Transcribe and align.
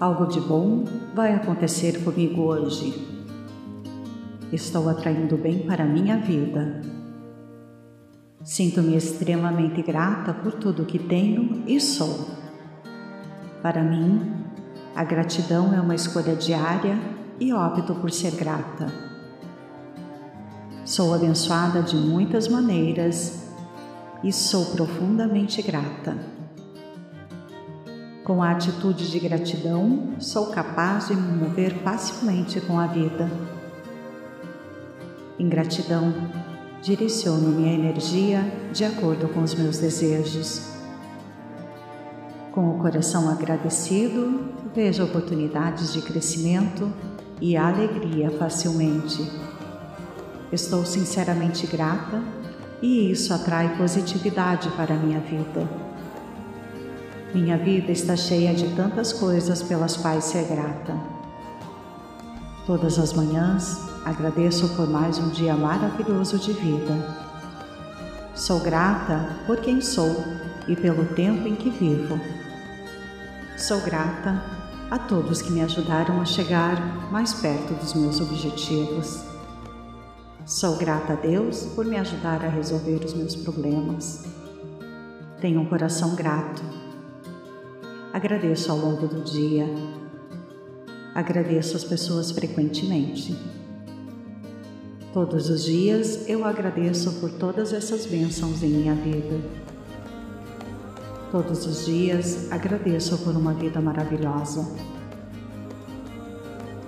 Algo 0.00 0.28
de 0.28 0.40
bom 0.40 0.84
vai 1.14 1.34
acontecer 1.34 2.02
comigo 2.02 2.40
hoje. 2.40 3.06
Estou 4.50 4.88
atraindo 4.88 5.36
bem 5.36 5.58
para 5.66 5.84
a 5.84 5.86
minha 5.86 6.16
vida. 6.16 6.80
Sinto-me 8.42 8.96
extremamente 8.96 9.82
grata 9.82 10.32
por 10.32 10.54
tudo 10.54 10.86
que 10.86 10.98
tenho 10.98 11.64
e 11.66 11.78
sou. 11.78 12.30
Para 13.60 13.82
mim, 13.82 14.42
a 14.96 15.04
gratidão 15.04 15.74
é 15.74 15.80
uma 15.82 15.94
escolha 15.94 16.34
diária 16.34 16.98
e 17.38 17.52
opto 17.52 17.94
por 17.96 18.10
ser 18.10 18.34
grata. 18.36 18.86
Sou 20.82 21.12
abençoada 21.12 21.82
de 21.82 21.96
muitas 21.96 22.48
maneiras 22.48 23.50
e 24.24 24.32
sou 24.32 24.64
profundamente 24.74 25.60
grata. 25.60 26.39
Com 28.30 28.44
a 28.44 28.52
atitude 28.52 29.10
de 29.10 29.18
gratidão, 29.18 30.10
sou 30.20 30.52
capaz 30.52 31.08
de 31.08 31.16
me 31.16 31.36
mover 31.36 31.74
facilmente 31.82 32.60
com 32.60 32.78
a 32.78 32.86
vida. 32.86 33.28
Em 35.36 35.48
gratidão, 35.48 36.14
direciono 36.80 37.48
minha 37.48 37.74
energia 37.74 38.40
de 38.72 38.84
acordo 38.84 39.26
com 39.30 39.42
os 39.42 39.52
meus 39.56 39.78
desejos. 39.78 40.70
Com 42.52 42.70
o 42.70 42.78
coração 42.78 43.28
agradecido, 43.28 44.52
vejo 44.72 45.02
oportunidades 45.02 45.92
de 45.92 46.00
crescimento 46.00 46.88
e 47.40 47.56
alegria 47.56 48.30
facilmente. 48.30 49.28
Estou 50.52 50.86
sinceramente 50.86 51.66
grata 51.66 52.22
e 52.80 53.10
isso 53.10 53.34
atrai 53.34 53.76
positividade 53.76 54.68
para 54.76 54.94
a 54.94 54.96
minha 54.96 55.18
vida. 55.18 55.89
Minha 57.32 57.56
vida 57.56 57.92
está 57.92 58.16
cheia 58.16 58.52
de 58.52 58.74
tantas 58.74 59.12
coisas 59.12 59.62
pelas 59.62 59.96
quais 59.96 60.24
ser 60.24 60.48
grata. 60.48 60.98
Todas 62.66 62.98
as 62.98 63.12
manhãs 63.12 63.78
agradeço 64.04 64.68
por 64.70 64.90
mais 64.90 65.16
um 65.18 65.28
dia 65.28 65.54
maravilhoso 65.54 66.40
de 66.40 66.52
vida. 66.52 66.92
Sou 68.34 68.58
grata 68.58 69.36
por 69.46 69.58
quem 69.58 69.80
sou 69.80 70.24
e 70.66 70.74
pelo 70.74 71.04
tempo 71.14 71.46
em 71.46 71.54
que 71.54 71.70
vivo. 71.70 72.18
Sou 73.56 73.80
grata 73.80 74.42
a 74.90 74.98
todos 74.98 75.40
que 75.40 75.52
me 75.52 75.62
ajudaram 75.62 76.20
a 76.20 76.24
chegar 76.24 77.12
mais 77.12 77.32
perto 77.32 77.74
dos 77.74 77.94
meus 77.94 78.20
objetivos. 78.20 79.22
Sou 80.44 80.76
grata 80.76 81.12
a 81.12 81.16
Deus 81.16 81.62
por 81.76 81.84
me 81.84 81.96
ajudar 81.96 82.44
a 82.44 82.48
resolver 82.48 83.04
os 83.04 83.14
meus 83.14 83.36
problemas. 83.36 84.24
Tenho 85.40 85.60
um 85.60 85.66
coração 85.66 86.16
grato. 86.16 86.79
Agradeço 88.12 88.72
ao 88.72 88.78
longo 88.78 89.06
do 89.06 89.22
dia. 89.22 89.66
Agradeço 91.14 91.76
as 91.76 91.84
pessoas 91.84 92.32
frequentemente. 92.32 93.36
Todos 95.12 95.48
os 95.48 95.64
dias 95.64 96.28
eu 96.28 96.44
agradeço 96.44 97.12
por 97.20 97.30
todas 97.30 97.72
essas 97.72 98.06
bênçãos 98.06 98.64
em 98.64 98.68
minha 98.68 98.96
vida. 98.96 99.40
Todos 101.30 101.64
os 101.66 101.86
dias 101.86 102.50
agradeço 102.50 103.16
por 103.18 103.36
uma 103.36 103.54
vida 103.54 103.80
maravilhosa. 103.80 104.66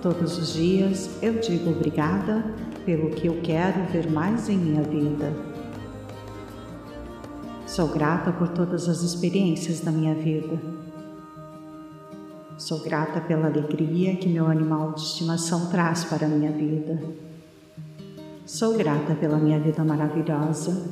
Todos 0.01 0.37
os 0.37 0.53
dias 0.53 1.09
eu 1.21 1.35
digo 1.35 1.69
obrigada 1.69 2.53
pelo 2.85 3.11
que 3.11 3.27
eu 3.27 3.39
quero 3.41 3.85
ver 3.93 4.11
mais 4.11 4.49
em 4.49 4.57
minha 4.57 4.83
vida. 4.83 5.33
Sou 7.65 7.87
grata 7.87 8.33
por 8.33 8.49
todas 8.49 8.89
as 8.89 9.01
experiências 9.01 9.79
da 9.79 9.89
minha 9.89 10.13
vida. 10.13 10.82
Sou 12.57 12.79
grata 12.79 13.19
pela 13.19 13.47
alegria 13.47 14.15
que 14.15 14.29
meu 14.29 14.45
animal 14.45 14.93
de 14.93 15.01
estimação 15.01 15.71
traz 15.71 16.03
para 16.03 16.27
a 16.27 16.29
minha 16.29 16.51
vida. 16.51 17.01
Sou 18.45 18.77
grata 18.77 19.15
pela 19.15 19.37
minha 19.37 19.59
vida 19.59 19.83
maravilhosa. 19.83 20.85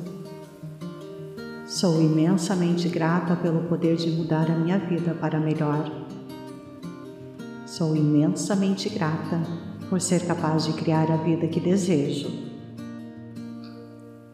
Sou 1.64 2.02
imensamente 2.02 2.88
grata 2.88 3.36
pelo 3.36 3.62
poder 3.68 3.96
de 3.96 4.10
mudar 4.10 4.50
a 4.50 4.56
minha 4.56 4.78
vida 4.78 5.14
para 5.14 5.38
melhor. 5.38 5.88
Sou 7.64 7.94
imensamente 7.94 8.88
grata 8.88 9.40
por 9.88 10.00
ser 10.00 10.26
capaz 10.26 10.64
de 10.64 10.72
criar 10.72 11.10
a 11.12 11.16
vida 11.16 11.46
que 11.46 11.60
desejo. 11.60 12.28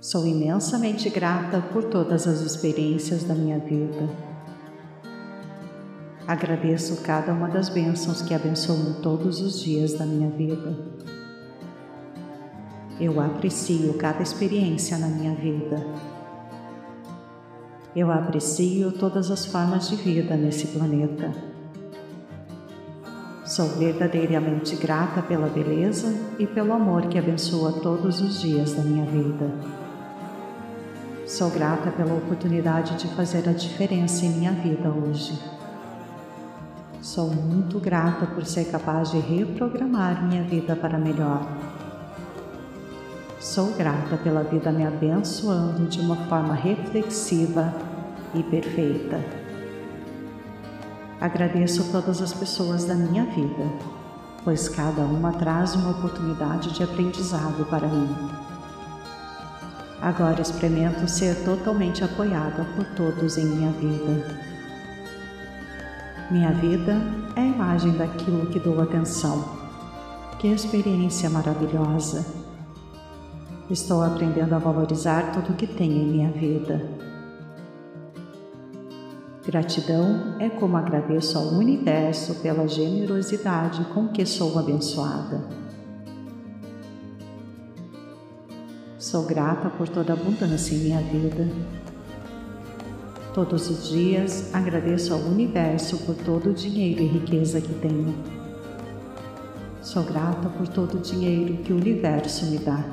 Sou 0.00 0.26
imensamente 0.26 1.10
grata 1.10 1.60
por 1.60 1.84
todas 1.84 2.26
as 2.26 2.40
experiências 2.40 3.24
da 3.24 3.34
minha 3.34 3.58
vida. 3.58 4.27
Agradeço 6.28 7.00
cada 7.00 7.32
uma 7.32 7.48
das 7.48 7.70
bênçãos 7.70 8.20
que 8.20 8.34
abençoam 8.34 9.00
todos 9.00 9.40
os 9.40 9.62
dias 9.62 9.94
da 9.94 10.04
minha 10.04 10.28
vida. 10.28 10.76
Eu 13.00 13.18
aprecio 13.18 13.94
cada 13.94 14.22
experiência 14.22 14.98
na 14.98 15.06
minha 15.06 15.34
vida. 15.34 15.82
Eu 17.96 18.12
aprecio 18.12 18.92
todas 18.92 19.30
as 19.30 19.46
formas 19.46 19.88
de 19.88 19.96
vida 19.96 20.36
nesse 20.36 20.66
planeta. 20.66 21.32
Sou 23.46 23.66
verdadeiramente 23.78 24.76
grata 24.76 25.22
pela 25.22 25.48
beleza 25.48 26.14
e 26.38 26.46
pelo 26.46 26.74
amor 26.74 27.06
que 27.06 27.18
abençoa 27.18 27.80
todos 27.80 28.20
os 28.20 28.42
dias 28.42 28.74
da 28.74 28.82
minha 28.82 29.06
vida. 29.06 29.50
Sou 31.26 31.48
grata 31.48 31.90
pela 31.90 32.12
oportunidade 32.12 32.98
de 32.98 33.08
fazer 33.14 33.48
a 33.48 33.52
diferença 33.52 34.26
em 34.26 34.30
minha 34.32 34.52
vida 34.52 34.90
hoje. 34.90 35.57
Sou 37.08 37.30
muito 37.30 37.80
grata 37.80 38.26
por 38.26 38.44
ser 38.44 38.66
capaz 38.66 39.12
de 39.12 39.18
reprogramar 39.18 40.22
minha 40.28 40.42
vida 40.42 40.76
para 40.76 40.98
melhor. 40.98 41.40
Sou 43.40 43.72
grata 43.72 44.18
pela 44.18 44.42
vida 44.42 44.70
me 44.70 44.86
abençoando 44.86 45.86
de 45.86 46.00
uma 46.00 46.16
forma 46.26 46.52
reflexiva 46.52 47.72
e 48.34 48.42
perfeita. 48.42 49.24
Agradeço 51.18 51.90
todas 51.90 52.20
as 52.20 52.34
pessoas 52.34 52.84
da 52.84 52.94
minha 52.94 53.24
vida, 53.24 53.72
pois 54.44 54.68
cada 54.68 55.00
uma 55.00 55.32
traz 55.32 55.74
uma 55.76 55.92
oportunidade 55.92 56.74
de 56.74 56.82
aprendizado 56.82 57.64
para 57.70 57.88
mim. 57.88 58.14
Agora 60.02 60.42
experimento 60.42 61.08
ser 61.08 61.42
totalmente 61.42 62.04
apoiada 62.04 62.66
por 62.76 62.84
todos 62.94 63.38
em 63.38 63.46
minha 63.46 63.72
vida. 63.72 64.47
Minha 66.30 66.52
vida 66.52 67.00
é 67.34 67.40
a 67.40 67.46
imagem 67.46 67.92
daquilo 67.92 68.46
que 68.46 68.58
dou 68.58 68.80
atenção. 68.80 69.44
Que 70.38 70.48
experiência 70.48 71.28
maravilhosa! 71.30 72.24
Estou 73.70 74.02
aprendendo 74.02 74.54
a 74.54 74.58
valorizar 74.58 75.32
tudo 75.32 75.56
que 75.56 75.66
tenho 75.66 75.96
em 75.96 76.06
minha 76.06 76.30
vida 76.30 76.98
Gratidão 79.48 80.36
é 80.38 80.50
como 80.50 80.76
agradeço 80.76 81.38
ao 81.38 81.46
universo 81.46 82.34
pela 82.42 82.68
generosidade 82.68 83.82
com 83.94 84.08
que 84.08 84.26
sou 84.26 84.58
abençoada. 84.58 85.42
Sou 88.98 89.24
grata 89.24 89.70
por 89.70 89.88
toda 89.88 90.12
a 90.12 90.16
abundância 90.16 90.74
em 90.74 90.80
minha 90.80 91.00
vida. 91.00 91.48
Todos 93.34 93.68
os 93.68 93.88
dias 93.88 94.52
agradeço 94.54 95.12
ao 95.12 95.20
universo 95.20 95.98
por 95.98 96.14
todo 96.14 96.50
o 96.50 96.54
dinheiro 96.54 97.02
e 97.02 97.06
riqueza 97.06 97.60
que 97.60 97.74
tenho. 97.74 98.14
Sou 99.82 100.02
grata 100.02 100.48
por 100.48 100.66
todo 100.66 100.94
o 100.96 101.00
dinheiro 101.00 101.62
que 101.62 101.72
o 101.72 101.76
universo 101.76 102.46
me 102.46 102.58
dá. 102.58 102.84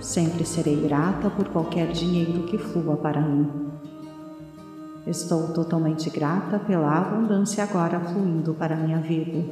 Sempre 0.00 0.44
serei 0.44 0.80
grata 0.80 1.28
por 1.28 1.48
qualquer 1.48 1.92
dinheiro 1.92 2.44
que 2.44 2.56
flua 2.56 2.96
para 2.96 3.20
mim. 3.20 3.68
Estou 5.06 5.52
totalmente 5.52 6.08
grata 6.08 6.58
pela 6.58 6.96
abundância 6.96 7.64
agora 7.64 7.98
fluindo 8.00 8.54
para 8.54 8.76
minha 8.76 8.98
vida. 8.98 9.44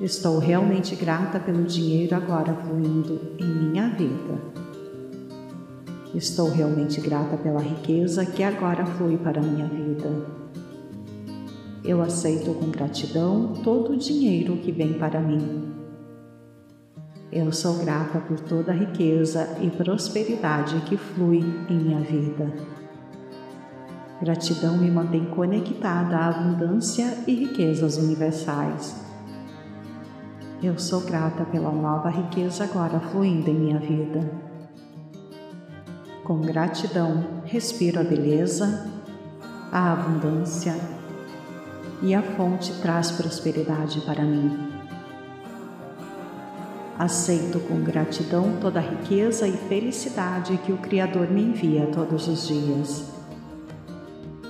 Estou 0.00 0.38
realmente 0.38 0.94
grata 0.94 1.40
pelo 1.40 1.64
dinheiro 1.64 2.14
agora 2.14 2.54
fluindo 2.54 3.20
em 3.38 3.46
minha 3.46 3.88
vida. 3.88 4.63
Estou 6.14 6.48
realmente 6.48 7.00
grata 7.00 7.36
pela 7.36 7.60
riqueza 7.60 8.24
que 8.24 8.44
agora 8.44 8.86
flui 8.86 9.16
para 9.16 9.40
a 9.40 9.42
minha 9.42 9.66
vida. 9.66 10.08
Eu 11.84 12.00
aceito 12.00 12.54
com 12.54 12.70
gratidão 12.70 13.52
todo 13.64 13.92
o 13.92 13.96
dinheiro 13.96 14.56
que 14.58 14.70
vem 14.70 14.94
para 14.94 15.20
mim. 15.20 15.74
Eu 17.32 17.50
sou 17.50 17.78
grata 17.78 18.20
por 18.20 18.38
toda 18.38 18.70
a 18.70 18.74
riqueza 18.74 19.58
e 19.60 19.68
prosperidade 19.70 20.80
que 20.82 20.96
flui 20.96 21.40
em 21.68 21.76
minha 21.76 21.98
vida. 21.98 22.54
Gratidão 24.22 24.78
me 24.78 24.88
mantém 24.88 25.24
conectada 25.24 26.16
à 26.16 26.28
abundância 26.28 27.12
e 27.26 27.34
riquezas 27.34 27.96
universais. 27.96 29.04
Eu 30.62 30.78
sou 30.78 31.00
grata 31.00 31.44
pela 31.44 31.72
nova 31.72 32.08
riqueza 32.08 32.62
agora 32.62 33.00
fluindo 33.00 33.50
em 33.50 33.54
minha 33.54 33.78
vida. 33.80 34.43
Com 36.24 36.40
gratidão, 36.40 37.22
respiro 37.44 38.00
a 38.00 38.02
beleza, 38.02 38.90
a 39.70 39.92
abundância 39.92 40.74
e 42.00 42.14
a 42.14 42.22
fonte 42.22 42.72
traz 42.80 43.10
prosperidade 43.10 44.00
para 44.00 44.24
mim. 44.24 44.72
Aceito 46.98 47.60
com 47.60 47.78
gratidão 47.82 48.56
toda 48.58 48.80
a 48.80 48.82
riqueza 48.82 49.46
e 49.46 49.52
felicidade 49.52 50.56
que 50.64 50.72
o 50.72 50.78
Criador 50.78 51.30
me 51.30 51.42
envia 51.42 51.88
todos 51.88 52.26
os 52.26 52.48
dias. 52.48 53.04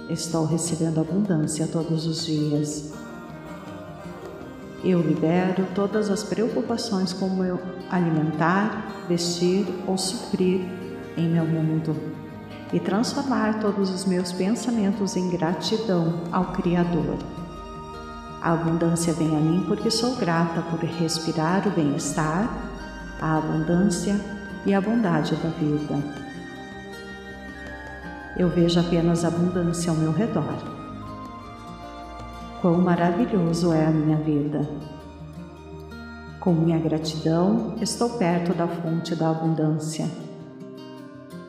Estou 0.09 0.47
recebendo 0.47 1.01
abundância 1.01 1.67
todos 1.67 2.07
os 2.07 2.25
dias. 2.25 2.93
Eu 4.85 5.01
libero 5.01 5.67
todas 5.75 6.09
as 6.09 6.23
preocupações 6.23 7.13
como 7.13 7.43
eu 7.43 7.59
alimentar, 7.91 9.07
vestir 9.09 9.67
ou 9.89 9.99
suprir 9.99 10.84
em 11.17 11.29
meu 11.29 11.45
mundo 11.45 11.95
e 12.73 12.81
transformar 12.81 13.61
todos 13.61 13.91
os 13.91 14.05
meus 14.05 14.33
pensamentos 14.33 15.17
em 15.17 15.31
gratidão 15.31 16.23
ao 16.33 16.47
Criador. 16.53 17.19
A 18.43 18.53
abundância 18.53 19.13
vem 19.13 19.29
a 19.29 19.41
mim 19.41 19.65
porque 19.67 19.91
sou 19.91 20.17
grata 20.17 20.61
por 20.63 20.79
respirar 20.81 21.67
o 21.67 21.71
bem-estar, 21.71 22.49
a 23.21 23.39
abundância 23.39 24.21
e 24.67 24.75
a 24.75 24.81
bondade 24.81 25.35
da 25.37 25.49
vida. 25.51 25.95
Eu 28.37 28.49
vejo 28.49 28.81
apenas 28.81 29.25
abundância 29.25 29.91
ao 29.91 29.97
meu 29.97 30.13
redor. 30.13 30.59
Quão 32.61 32.79
maravilhoso 32.79 33.73
é 33.73 33.87
a 33.87 33.91
minha 33.91 34.17
vida! 34.17 34.69
Com 36.41 36.53
minha 36.53 36.79
gratidão, 36.79 37.77
estou 37.81 38.11
perto 38.11 38.53
da 38.53 38.67
fonte 38.67 39.15
da 39.15 39.31
abundância. 39.31 40.24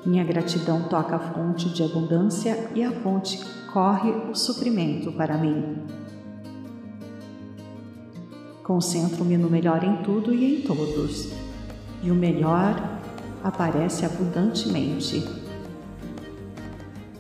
Minha 0.05 0.23
gratidão 0.23 0.83
toca 0.83 1.15
a 1.15 1.19
fonte 1.19 1.67
de 1.69 1.81
abundância 1.81 2.69
e 2.75 2.83
a 2.83 2.91
fonte 2.91 3.43
corre 3.73 4.11
o 4.29 4.35
suprimento 4.35 5.11
para 5.11 5.35
mim. 5.35 5.77
Concentro-me 8.63 9.35
no 9.35 9.49
melhor 9.49 9.83
em 9.83 10.03
tudo 10.03 10.33
e 10.33 10.59
em 10.59 10.61
todos, 10.61 11.33
e 12.03 12.11
o 12.11 12.15
melhor 12.15 12.99
aparece 13.43 14.05
abundantemente. 14.05 15.27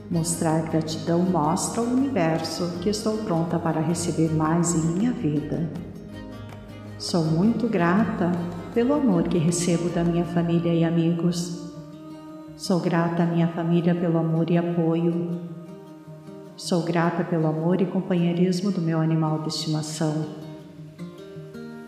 Mostrar 0.09 0.61
gratidão 0.69 1.19
mostra 1.23 1.81
ao 1.81 1.87
universo 1.87 2.79
que 2.81 2.89
estou 2.89 3.17
pronta 3.17 3.57
para 3.57 3.81
receber 3.81 4.31
mais 4.31 4.75
em 4.75 4.93
minha 4.93 5.11
vida. 5.11 5.69
Sou 6.99 7.23
muito 7.25 7.67
grata 7.67 8.31
pelo 8.73 8.93
amor 8.93 9.23
que 9.23 9.39
recebo 9.39 9.89
da 9.89 10.03
minha 10.03 10.25
família 10.25 10.73
e 10.73 10.83
amigos. 10.83 11.64
Sou 12.57 12.79
grata 12.79 13.23
à 13.23 13.25
minha 13.25 13.49
família 13.49 13.93
pelo 13.93 14.17
amor 14.17 14.49
e 14.49 14.57
apoio. 14.57 15.41
Sou 16.55 16.83
grata 16.83 17.21
pelo 17.21 17.47
amor 17.47 17.81
e 17.81 17.85
companheirismo 17.85 18.71
do 18.71 18.79
meu 18.79 19.01
animal 19.01 19.41
de 19.41 19.49
estimação. 19.49 20.25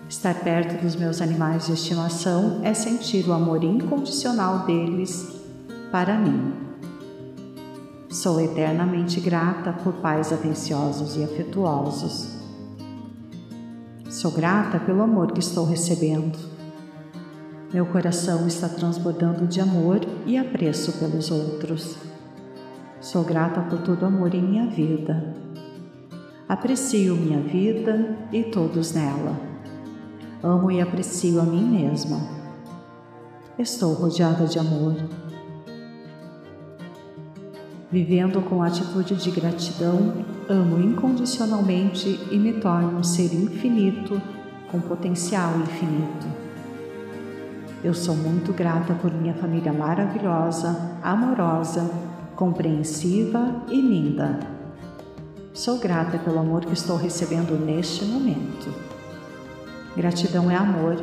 Estar 0.09 0.35
perto 0.35 0.81
dos 0.81 0.93
meus 0.97 1.21
animais 1.21 1.67
de 1.67 1.71
estimação 1.71 2.59
é 2.63 2.73
sentir 2.73 3.25
o 3.29 3.31
amor 3.31 3.63
incondicional 3.63 4.65
deles 4.65 5.41
para 5.89 6.17
mim. 6.17 6.53
Sou 8.09 8.41
eternamente 8.41 9.21
grata 9.21 9.71
por 9.71 9.93
pais 9.93 10.33
atenciosos 10.33 11.15
e 11.15 11.23
afetuosos. 11.23 12.27
Sou 14.09 14.31
grata 14.31 14.81
pelo 14.81 15.01
amor 15.01 15.31
que 15.31 15.39
estou 15.39 15.63
recebendo. 15.65 16.56
Meu 17.73 17.85
coração 17.85 18.47
está 18.47 18.69
transbordando 18.69 19.45
de 19.45 19.59
amor 19.59 19.99
e 20.25 20.37
apreço 20.37 20.93
pelos 20.99 21.29
outros. 21.29 21.97
Sou 23.01 23.25
grata 23.25 23.59
por 23.59 23.79
todo 23.79 24.05
amor 24.05 24.33
em 24.33 24.41
minha 24.41 24.67
vida. 24.67 25.35
Aprecio 26.47 27.13
minha 27.13 27.41
vida 27.41 28.17
e 28.31 28.43
todos 28.43 28.93
nela. 28.93 29.37
Amo 30.41 30.71
e 30.71 30.79
aprecio 30.79 31.41
a 31.41 31.43
mim 31.43 31.65
mesma. 31.65 32.21
Estou 33.59 33.93
rodeada 33.93 34.45
de 34.45 34.57
amor. 34.57 34.95
Vivendo 37.91 38.41
com 38.43 38.63
atitude 38.63 39.15
de 39.15 39.29
gratidão, 39.29 40.25
amo 40.47 40.79
incondicionalmente 40.79 42.17
e 42.31 42.37
me 42.37 42.53
torno 42.61 42.99
um 42.99 43.03
ser 43.03 43.33
infinito 43.33 44.21
com 44.71 44.79
potencial 44.79 45.59
infinito. 45.59 46.46
Eu 47.83 47.93
sou 47.93 48.15
muito 48.15 48.51
grata 48.53 48.95
por 48.95 49.13
minha 49.13 49.35
família 49.35 49.71
maravilhosa, 49.71 50.97
amorosa, 51.03 51.89
compreensiva 52.35 53.63
e 53.67 53.79
linda. 53.79 54.39
Sou 55.53 55.77
grata 55.77 56.17
pelo 56.17 56.39
amor 56.39 56.65
que 56.65 56.73
estou 56.73 56.97
recebendo 56.97 57.57
neste 57.57 58.03
momento. 58.03 58.73
Gratidão 59.95 60.49
é 60.49 60.55
amor 60.55 60.95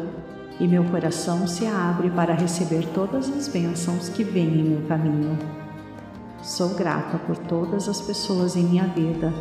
e 0.59 0.67
meu 0.67 0.85
coração 0.85 1.47
se 1.47 1.67
abre 1.67 2.11
para 2.11 2.35
receber 2.35 2.87
todas 2.95 3.29
as 3.29 3.49
bênçãos 3.49 4.09
que 4.09 4.25
vêm 4.25 4.61
em 4.61 4.65
meu 4.65 4.89
caminho. 4.89 5.39
Sou 6.43 6.71
grata 6.71 7.19
por 7.19 7.37
todas 7.37 7.89
as 7.89 8.01
pessoas 8.01 8.57
em 8.57 8.65
minha 8.65 8.87
vida. 8.89 9.33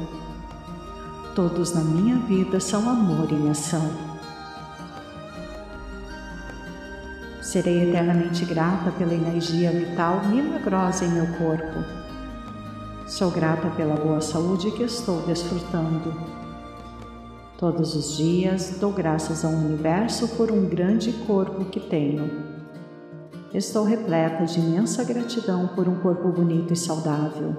Todos 1.35 1.73
na 1.73 1.81
minha 1.81 2.17
vida 2.17 2.59
são 2.59 2.87
amor 2.87 3.31
em 3.31 3.49
ação. 3.49 4.12
Serei 7.53 7.87
eternamente 7.87 8.45
grata 8.45 8.91
pela 8.93 9.13
energia 9.13 9.69
vital 9.69 10.27
milagrosa 10.27 11.05
em 11.05 11.09
meu 11.09 11.27
corpo. 11.37 11.85
Sou 13.05 13.29
grata 13.29 13.69
pela 13.69 13.93
boa 13.93 14.21
saúde 14.21 14.71
que 14.71 14.81
estou 14.81 15.21
desfrutando 15.21 16.19
Todos 17.55 17.95
os 17.95 18.17
dias 18.17 18.77
dou 18.81 18.91
graças 18.91 19.45
ao 19.45 19.51
universo 19.51 20.29
por 20.29 20.51
um 20.51 20.67
grande 20.67 21.13
corpo 21.27 21.65
que 21.65 21.79
tenho. 21.79 22.27
Estou 23.53 23.83
repleta 23.83 24.45
de 24.45 24.59
imensa 24.59 25.03
gratidão 25.03 25.67
por 25.75 25.87
um 25.87 25.99
corpo 25.99 26.29
bonito 26.29 26.73
e 26.73 26.75
saudável. 26.75 27.55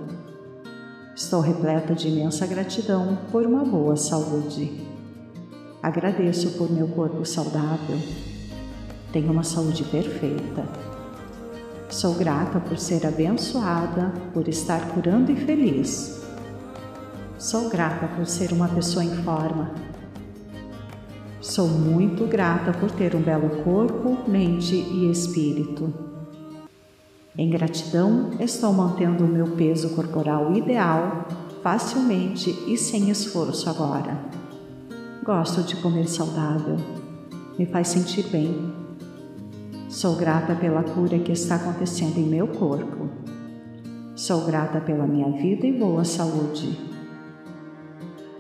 Estou 1.15 1.41
repleta 1.41 1.95
de 1.95 2.09
imensa 2.09 2.45
gratidão 2.49 3.17
por 3.31 3.47
uma 3.47 3.65
boa 3.65 3.95
saúde. 3.95 4.73
Agradeço 5.81 6.59
por 6.59 6.69
meu 6.69 6.89
corpo 6.89 7.25
saudável. 7.25 8.34
Tenho 9.15 9.31
uma 9.31 9.45
saúde 9.45 9.85
perfeita. 9.85 10.69
Sou 11.89 12.15
grata 12.15 12.59
por 12.59 12.77
ser 12.77 13.07
abençoada, 13.07 14.13
por 14.35 14.49
estar 14.49 14.89
curando 14.89 15.31
e 15.31 15.37
feliz. 15.37 16.21
Sou 17.39 17.71
grata 17.71 18.09
por 18.09 18.27
ser 18.27 18.53
uma 18.53 18.67
pessoa 18.67 19.05
em 19.05 19.23
forma, 19.23 19.73
Sou 21.41 21.69
muito 21.69 22.27
grata 22.27 22.73
por 22.73 22.91
ter 22.91 23.15
um 23.15 23.21
belo 23.21 23.63
corpo, 23.63 24.29
mente 24.29 24.75
e 24.75 25.11
espírito. 25.11 25.93
Em 27.37 27.51
gratidão, 27.51 28.31
estou 28.41 28.73
mantendo 28.73 29.25
o 29.25 29.29
meu 29.29 29.49
peso 29.49 29.91
corporal 29.91 30.57
ideal 30.57 31.29
facilmente 31.63 32.51
e 32.67 32.79
sem 32.79 33.11
esforço 33.11 33.69
agora. 33.69 34.19
Gosto 35.23 35.63
de 35.63 35.77
comer 35.77 36.09
saudável, 36.09 36.79
me 37.59 37.67
faz 37.67 37.89
sentir 37.89 38.27
bem. 38.31 38.74
Sou 39.95 40.17
grata 40.17 40.57
pela 40.57 40.83
cura 40.83 41.21
que 41.21 41.31
está 41.31 41.55
acontecendo 41.55 42.19
em 42.19 42.27
meu 42.27 42.49
corpo. 42.49 43.09
Sou 44.17 44.45
grata 44.45 44.81
pela 44.81 45.07
minha 45.07 45.31
vida 45.31 45.69
e 45.69 45.79
boa 45.79 46.03
saúde. 46.03 46.77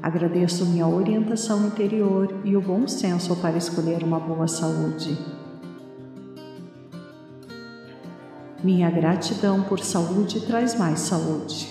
Agradeço 0.03 0.67
minha 0.67 0.89
orientação 0.89 1.65
interior 1.69 2.41
e 2.43 2.57
o 2.57 2.61
bom 2.61 2.89
senso 2.89 3.37
para 3.37 3.57
escolher 3.57 4.03
uma 4.03 4.19
boa 4.19 4.49
saúde. 4.49 5.17
Minha 8.65 8.91
gratidão 8.91 9.63
por 9.63 9.79
saúde 9.79 10.41
traz 10.41 10.77
mais 10.77 10.99
saúde. 10.99 11.69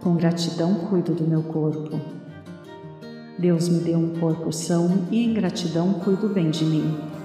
Com 0.00 0.14
gratidão 0.14 0.76
cuido 0.76 1.12
do 1.12 1.24
meu 1.24 1.42
corpo. 1.42 2.00
Deus 3.38 3.68
me 3.68 3.80
deu 3.80 3.98
um 3.98 4.18
corpo 4.18 4.50
são 4.50 5.06
e 5.10 5.22
em 5.22 5.34
gratidão 5.34 5.92
cuido 5.92 6.26
bem 6.30 6.48
de 6.50 6.64
mim. 6.64 7.17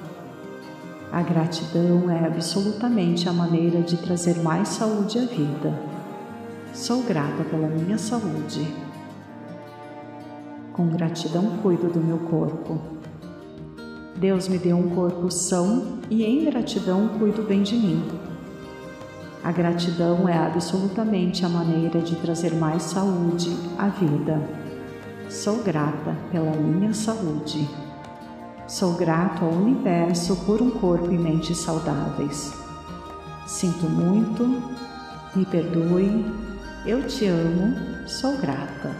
A 1.13 1.21
gratidão 1.21 2.09
é 2.09 2.25
absolutamente 2.25 3.29
a 3.29 3.31
maneira 3.31 3.83
de 3.83 3.97
trazer 3.97 4.41
mais 4.41 4.69
saúde 4.69 5.19
à 5.19 5.25
vida. 5.25 5.79
Sou 6.73 7.03
grata 7.03 7.43
pela 7.43 7.67
minha 7.67 7.99
saúde. 7.99 8.67
Com 10.73 10.87
gratidão 10.87 11.59
cuido 11.61 11.87
do 11.87 11.99
meu 11.99 12.17
corpo. 12.17 12.81
Deus 14.15 14.47
me 14.47 14.57
deu 14.57 14.75
um 14.75 14.89
corpo 14.89 15.29
são 15.29 15.99
e 16.09 16.23
em 16.23 16.45
gratidão 16.45 17.07
cuido 17.19 17.43
bem 17.43 17.61
de 17.61 17.75
mim. 17.75 18.03
A 19.43 19.51
gratidão 19.51 20.27
é 20.27 20.35
absolutamente 20.35 21.45
a 21.45 21.49
maneira 21.49 21.99
de 22.01 22.15
trazer 22.15 22.55
mais 22.55 22.81
saúde 22.81 23.55
à 23.77 23.87
vida. 23.87 24.41
Sou 25.29 25.61
grata 25.61 26.17
pela 26.31 26.53
minha 26.53 26.91
saúde. 26.91 27.69
Sou 28.67 28.93
grato 28.93 29.43
ao 29.43 29.51
universo 29.51 30.37
por 30.45 30.61
um 30.61 30.71
corpo 30.71 31.11
e 31.11 31.17
mente 31.17 31.53
saudáveis. 31.53 32.53
Sinto 33.45 33.89
muito, 33.89 34.47
me 35.35 35.45
perdoe, 35.45 36.25
eu 36.85 37.05
te 37.05 37.27
amo, 37.27 38.07
sou 38.07 38.37
grata. 38.37 38.95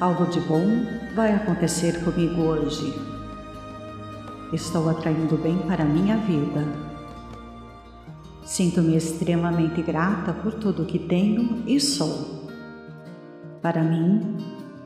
Algo 0.00 0.24
de 0.26 0.40
bom 0.40 0.64
vai 1.14 1.34
acontecer 1.34 2.02
comigo 2.02 2.40
hoje. 2.40 2.94
Estou 4.54 4.88
atraindo 4.88 5.36
bem 5.36 5.58
para 5.58 5.84
minha 5.84 6.16
vida. 6.16 6.66
Sinto-me 8.42 8.96
extremamente 8.96 9.82
grata 9.82 10.32
por 10.32 10.54
tudo 10.54 10.86
que 10.86 10.98
tenho 10.98 11.62
e 11.66 11.78
sou. 11.78 12.48
Para 13.60 13.82
mim, 13.82 14.38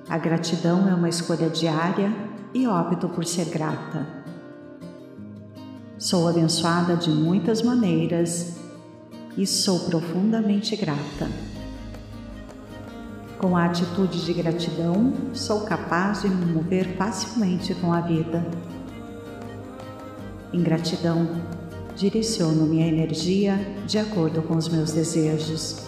a 0.08 0.18
gratidão 0.18 0.88
é 0.88 0.94
uma 0.94 1.08
escolha 1.08 1.48
diária 1.48 2.33
e 2.54 2.68
opto 2.68 3.08
por 3.08 3.26
ser 3.26 3.46
grata. 3.46 4.06
Sou 5.98 6.28
abençoada 6.28 6.96
de 6.96 7.10
muitas 7.10 7.60
maneiras 7.60 8.56
e 9.36 9.44
sou 9.44 9.80
profundamente 9.80 10.76
grata. 10.76 11.28
Com 13.38 13.56
a 13.56 13.64
atitude 13.64 14.24
de 14.24 14.32
gratidão, 14.32 15.12
sou 15.34 15.62
capaz 15.62 16.22
de 16.22 16.28
me 16.28 16.46
mover 16.46 16.96
facilmente 16.96 17.74
com 17.74 17.92
a 17.92 18.00
vida. 18.00 18.46
Em 20.52 20.62
gratidão, 20.62 21.28
direciono 21.96 22.66
minha 22.66 22.86
energia 22.86 23.58
de 23.86 23.98
acordo 23.98 24.40
com 24.42 24.56
os 24.56 24.68
meus 24.68 24.92
desejos. 24.92 25.84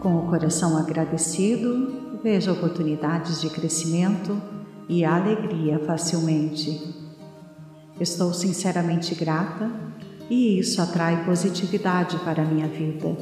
Com 0.00 0.16
o 0.16 0.30
coração 0.30 0.78
agradecido, 0.78 2.20
vejo 2.22 2.52
oportunidades 2.52 3.40
de 3.40 3.50
crescimento 3.50 4.40
e 4.88 5.04
alegria 5.04 5.78
facilmente. 5.80 6.94
Estou 8.00 8.32
sinceramente 8.32 9.14
grata 9.14 9.70
e 10.30 10.58
isso 10.58 10.80
atrai 10.80 11.24
positividade 11.24 12.16
para 12.18 12.42
a 12.42 12.46
minha 12.46 12.68
vida. 12.68 13.16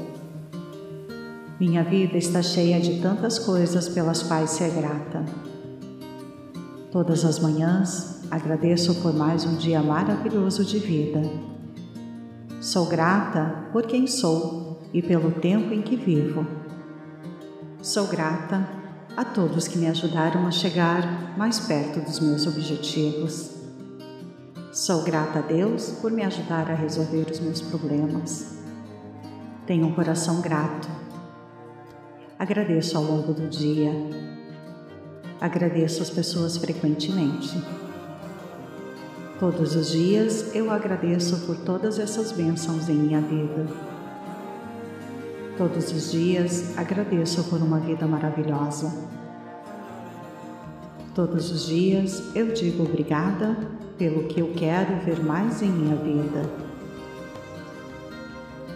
Minha 1.58 1.82
vida 1.82 2.18
está 2.18 2.42
cheia 2.42 2.78
de 2.78 3.00
tantas 3.00 3.38
coisas 3.38 3.88
pelas 3.88 4.23
quais 4.23 4.50
ser 4.50 4.70
grata. 4.70 5.25
Todas 6.92 7.25
as 7.25 7.38
manhãs 7.38 8.23
agradeço 8.30 8.94
por 9.02 9.14
mais 9.14 9.44
um 9.44 9.56
dia 9.56 9.82
maravilhoso 9.82 10.64
de 10.64 10.78
vida. 10.78 11.23
Sou 12.61 12.87
grata 12.87 13.68
por 13.73 13.87
quem 13.87 14.06
sou 14.06 14.82
e 14.92 15.00
pelo 15.00 15.30
tempo 15.30 15.73
em 15.73 15.80
que 15.80 15.96
vivo. 15.96 16.46
Sou 17.80 18.06
grata 18.06 18.68
a 19.16 19.25
todos 19.25 19.66
que 19.66 19.78
me 19.78 19.87
ajudaram 19.87 20.46
a 20.46 20.50
chegar 20.50 21.37
mais 21.38 21.58
perto 21.58 22.00
dos 22.00 22.20
meus 22.20 22.46
objetivos. 22.46 23.50
Sou 24.70 25.02
grata 25.04 25.38
a 25.38 25.42
Deus 25.42 25.88
por 26.02 26.11
me 26.11 26.23
ajudar 26.23 26.70
a 26.70 26.75
resolver 26.75 27.26
os 27.30 27.40
meus 27.40 27.62
problemas. 27.62 28.58
Tenho 29.66 29.87
um 29.87 29.94
coração 29.94 30.42
grato. 30.42 30.87
Agradeço 32.38 32.99
ao 32.99 33.04
longo 33.04 33.32
do 33.32 33.49
dia. 33.49 33.90
Agradeço 35.40 36.02
as 36.02 36.11
pessoas 36.11 36.58
frequentemente. 36.58 37.58
Todos 39.40 39.75
os 39.75 39.92
dias 39.92 40.54
eu 40.54 40.70
agradeço 40.70 41.38
por 41.46 41.56
todas 41.56 41.99
essas 41.99 42.32
bênçãos 42.32 42.87
em 42.90 42.94
minha 42.94 43.23
vida. 43.23 43.96
Todos 45.57 45.91
os 45.91 46.13
dias 46.13 46.77
agradeço 46.77 47.43
por 47.45 47.63
uma 47.63 47.81
vida 47.81 48.07
maravilhosa. 48.07 48.93
Todos 51.15 51.51
os 51.51 51.67
dias 51.67 52.23
eu 52.35 52.53
digo 52.53 52.83
obrigada 52.83 53.57
pelo 53.97 54.25
que 54.25 54.41
eu 54.41 54.53
quero 54.55 55.01
ver 55.03 55.19
mais 55.25 55.63
em 55.63 55.71
minha 55.71 55.97
vida. 55.97 56.43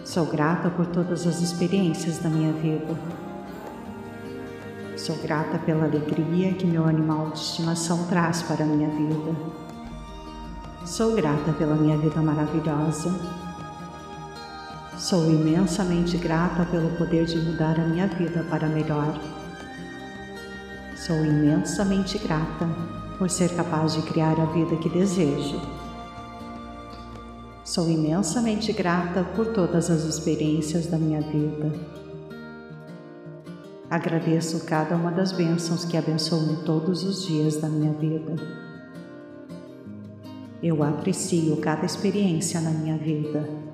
Sou 0.03 0.25
grata 0.25 0.71
por 0.71 0.87
todas 0.87 1.27
as 1.27 1.39
experiências 1.39 2.17
da 2.17 2.29
minha 2.29 2.51
vida. 2.53 2.97
Sou 4.97 5.15
grata 5.17 5.59
pela 5.59 5.85
alegria 5.85 6.53
que 6.53 6.65
meu 6.65 6.85
animal 6.85 7.29
de 7.29 7.39
estimação 7.39 8.07
traz 8.07 8.41
para 8.41 8.63
a 8.63 8.67
minha 8.67 8.89
vida. 8.89 9.35
Sou 10.83 11.15
grata 11.15 11.53
pela 11.53 11.75
minha 11.75 11.97
vida 11.97 12.19
maravilhosa. 12.21 13.40
Sou 15.01 15.27
imensamente 15.31 16.15
grata 16.15 16.63
pelo 16.63 16.91
poder 16.91 17.25
de 17.25 17.35
mudar 17.39 17.79
a 17.79 17.87
minha 17.87 18.05
vida 18.05 18.45
para 18.47 18.67
melhor. 18.67 19.19
Sou 20.95 21.25
imensamente 21.25 22.19
grata 22.19 22.69
por 23.17 23.27
ser 23.27 23.49
capaz 23.55 23.93
de 23.95 24.03
criar 24.03 24.39
a 24.39 24.45
vida 24.45 24.75
que 24.75 24.87
desejo. 24.89 25.59
Sou 27.65 27.89
imensamente 27.89 28.71
grata 28.71 29.23
por 29.35 29.47
todas 29.47 29.89
as 29.89 30.03
experiências 30.03 30.85
da 30.85 30.99
minha 30.99 31.21
vida. 31.21 31.73
Agradeço 33.89 34.63
cada 34.67 34.95
uma 34.95 35.09
das 35.09 35.31
bênçãos 35.31 35.83
que 35.83 35.97
abençoam 35.97 36.57
todos 36.63 37.03
os 37.03 37.25
dias 37.25 37.57
da 37.57 37.67
minha 37.67 37.91
vida. 37.93 38.35
Eu 40.61 40.83
aprecio 40.83 41.57
cada 41.57 41.87
experiência 41.87 42.61
na 42.61 42.69
minha 42.69 42.99
vida. 42.99 43.70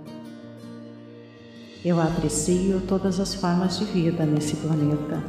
Eu 1.86 2.02
aprecio 2.02 2.82
todas 2.88 3.20
as 3.20 3.36
formas 3.36 3.78
de 3.78 3.86
vida 3.86 4.26
nesse 4.26 4.56
planeta. 4.56 5.24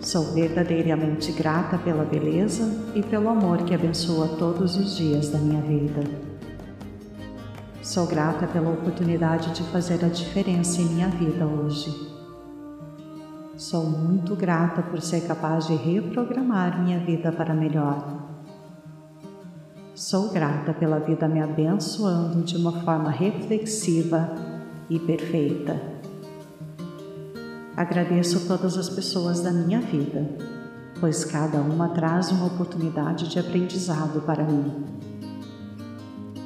Sou 0.00 0.32
verdadeiramente 0.32 1.32
grata 1.32 1.78
pela 1.78 2.04
beleza 2.04 2.62
e 2.94 3.02
pelo 3.02 3.30
amor 3.30 3.64
que 3.64 3.74
abençoa 3.74 4.28
todos 4.36 4.76
os 4.76 4.96
dias 4.96 5.30
da 5.30 5.38
minha 5.38 5.62
vida. 5.62 6.02
Sou 7.82 8.06
grata 8.06 8.46
pela 8.46 8.70
oportunidade 8.70 9.54
de 9.54 9.62
fazer 9.70 10.04
a 10.04 10.08
diferença 10.08 10.80
em 10.80 10.86
minha 10.86 11.08
vida 11.08 11.46
hoje. 11.46 12.12
Sou 13.56 13.84
muito 13.84 14.36
grata 14.36 14.82
por 14.82 15.00
ser 15.00 15.22
capaz 15.22 15.68
de 15.68 15.74
reprogramar 15.74 16.82
minha 16.82 16.98
vida 16.98 17.32
para 17.32 17.54
melhor. 17.54 18.33
Sou 20.04 20.28
grata 20.28 20.74
pela 20.74 20.98
vida 20.98 21.26
me 21.26 21.40
abençoando 21.40 22.42
de 22.42 22.58
uma 22.58 22.82
forma 22.82 23.08
reflexiva 23.08 24.34
e 24.90 24.98
perfeita. 24.98 25.80
Agradeço 27.74 28.46
todas 28.46 28.76
as 28.76 28.90
pessoas 28.90 29.40
da 29.40 29.50
minha 29.50 29.80
vida, 29.80 30.28
pois 31.00 31.24
cada 31.24 31.56
uma 31.56 31.88
traz 31.88 32.30
uma 32.30 32.48
oportunidade 32.48 33.30
de 33.30 33.38
aprendizado 33.38 34.20
para 34.26 34.44
mim. 34.44 34.84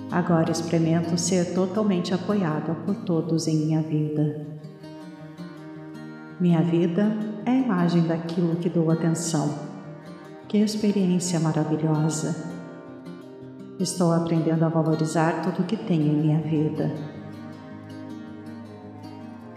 Agora 0.08 0.52
experimento 0.52 1.18
ser 1.18 1.52
totalmente 1.52 2.14
apoiada 2.14 2.76
por 2.86 2.94
todos 2.94 3.48
em 3.48 3.56
minha 3.56 3.82
vida. 3.82 4.46
Minha 6.38 6.62
vida 6.62 7.12
é 7.44 7.50
a 7.50 7.56
imagem 7.56 8.06
daquilo 8.06 8.54
que 8.54 8.68
dou 8.68 8.88
atenção. 8.88 9.52
Que 10.46 10.58
experiência 10.58 11.40
maravilhosa! 11.40 12.47
Estou 13.78 14.12
aprendendo 14.12 14.64
a 14.64 14.68
valorizar 14.68 15.42
tudo 15.42 15.66
que 15.66 15.76
tenho 15.76 16.06
em 16.06 16.16
minha 16.16 16.40
vida 16.40 17.18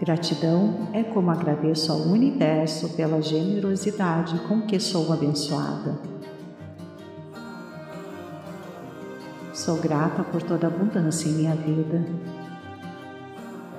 Gratidão 0.02 0.88
é 0.92 1.04
como 1.04 1.30
agradeço 1.30 1.92
ao 1.92 2.00
universo 2.00 2.88
pela 2.96 3.22
generosidade 3.22 4.36
com 4.48 4.62
que 4.62 4.80
sou 4.80 5.12
abençoada. 5.12 5.96
Sou 9.52 9.76
grata 9.76 10.24
por 10.24 10.42
toda 10.42 10.66
a 10.66 10.70
abundância 10.70 11.28
em 11.28 11.34
minha 11.34 11.54
vida. 11.54 12.04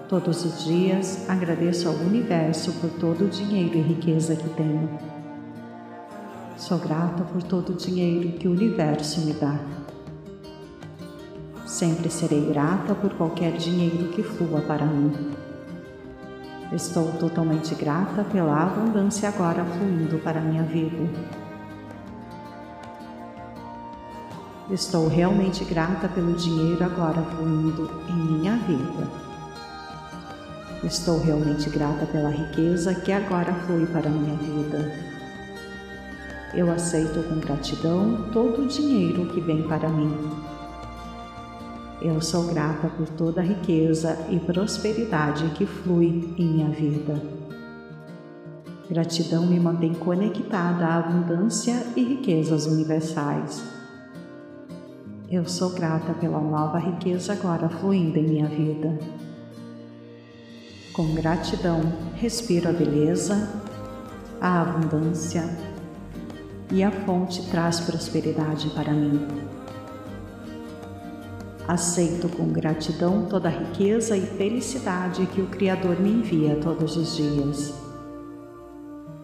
Todos 0.07 0.45
os 0.45 0.63
dias 0.63 1.29
agradeço 1.29 1.89
ao 1.89 1.95
universo 1.95 2.71
por 2.79 2.89
todo 2.91 3.25
o 3.25 3.29
dinheiro 3.29 3.75
e 3.75 3.81
riqueza 3.81 4.33
que 4.33 4.47
tenho. 4.51 4.97
Sou 6.55 6.77
grata 6.77 7.25
por 7.25 7.43
todo 7.43 7.73
o 7.73 7.75
dinheiro 7.75 8.37
que 8.37 8.47
o 8.47 8.51
universo 8.51 9.19
me 9.25 9.33
dá. 9.33 9.82
Sempre 11.73 12.07
serei 12.07 12.45
grata 12.53 12.93
por 12.93 13.11
qualquer 13.15 13.53
dinheiro 13.53 14.09
que 14.09 14.21
flua 14.21 14.61
para 14.61 14.85
mim. 14.85 15.31
Estou 16.71 17.11
totalmente 17.13 17.73
grata 17.73 18.23
pela 18.23 18.61
abundância 18.61 19.27
agora 19.27 19.65
fluindo 19.65 20.19
para 20.19 20.39
minha 20.39 20.61
vida. 20.61 21.09
Estou 24.69 25.07
realmente 25.07 25.65
grata 25.65 26.07
pelo 26.07 26.33
dinheiro 26.33 26.83
agora 26.83 27.23
fluindo 27.23 27.89
em 28.07 28.37
minha 28.37 28.55
vida. 28.57 29.09
Estou 30.83 31.19
realmente 31.19 31.71
grata 31.71 32.05
pela 32.05 32.29
riqueza 32.29 32.93
que 32.93 33.11
agora 33.11 33.51
flui 33.65 33.87
para 33.87 34.11
minha 34.11 34.35
vida. 34.35 34.93
Eu 36.53 36.71
aceito 36.71 37.27
com 37.27 37.39
gratidão 37.39 38.29
todo 38.31 38.61
o 38.61 38.67
dinheiro 38.67 39.25
que 39.33 39.41
vem 39.41 39.63
para 39.63 39.89
mim. 39.89 40.52
Eu 42.03 42.19
sou 42.19 42.47
grata 42.47 42.89
por 42.89 43.07
toda 43.07 43.39
a 43.39 43.43
riqueza 43.45 44.27
e 44.29 44.37
prosperidade 44.37 45.47
que 45.51 45.65
flui 45.65 46.35
em 46.37 46.45
minha 46.45 46.67
vida. 46.67 47.23
Gratidão 48.89 49.45
me 49.45 49.57
mantém 49.57 49.93
conectada 49.93 50.85
à 50.85 50.97
abundância 50.97 51.81
e 51.95 52.03
riquezas 52.03 52.65
universais. 52.65 53.63
Eu 55.31 55.45
sou 55.45 55.69
grata 55.69 56.13
pela 56.15 56.41
nova 56.41 56.77
riqueza 56.77 57.31
agora 57.31 57.69
fluindo 57.69 58.19
em 58.19 58.27
minha 58.27 58.47
vida. 58.47 58.99
Com 60.91 61.15
gratidão, 61.15 61.79
respiro 62.15 62.67
a 62.67 62.73
beleza, 62.73 63.49
a 64.41 64.61
abundância 64.61 65.43
e 66.69 66.83
a 66.83 66.91
fonte 66.91 67.49
traz 67.49 67.79
prosperidade 67.79 68.69
para 68.71 68.91
mim. 68.91 69.52
Aceito 71.67 72.27
com 72.27 72.47
gratidão 72.47 73.25
toda 73.25 73.47
a 73.47 73.51
riqueza 73.51 74.17
e 74.17 74.21
felicidade 74.21 75.25
que 75.27 75.41
o 75.41 75.47
Criador 75.47 75.99
me 75.99 76.09
envia 76.09 76.57
todos 76.57 76.97
os 76.97 77.15
dias. 77.15 77.73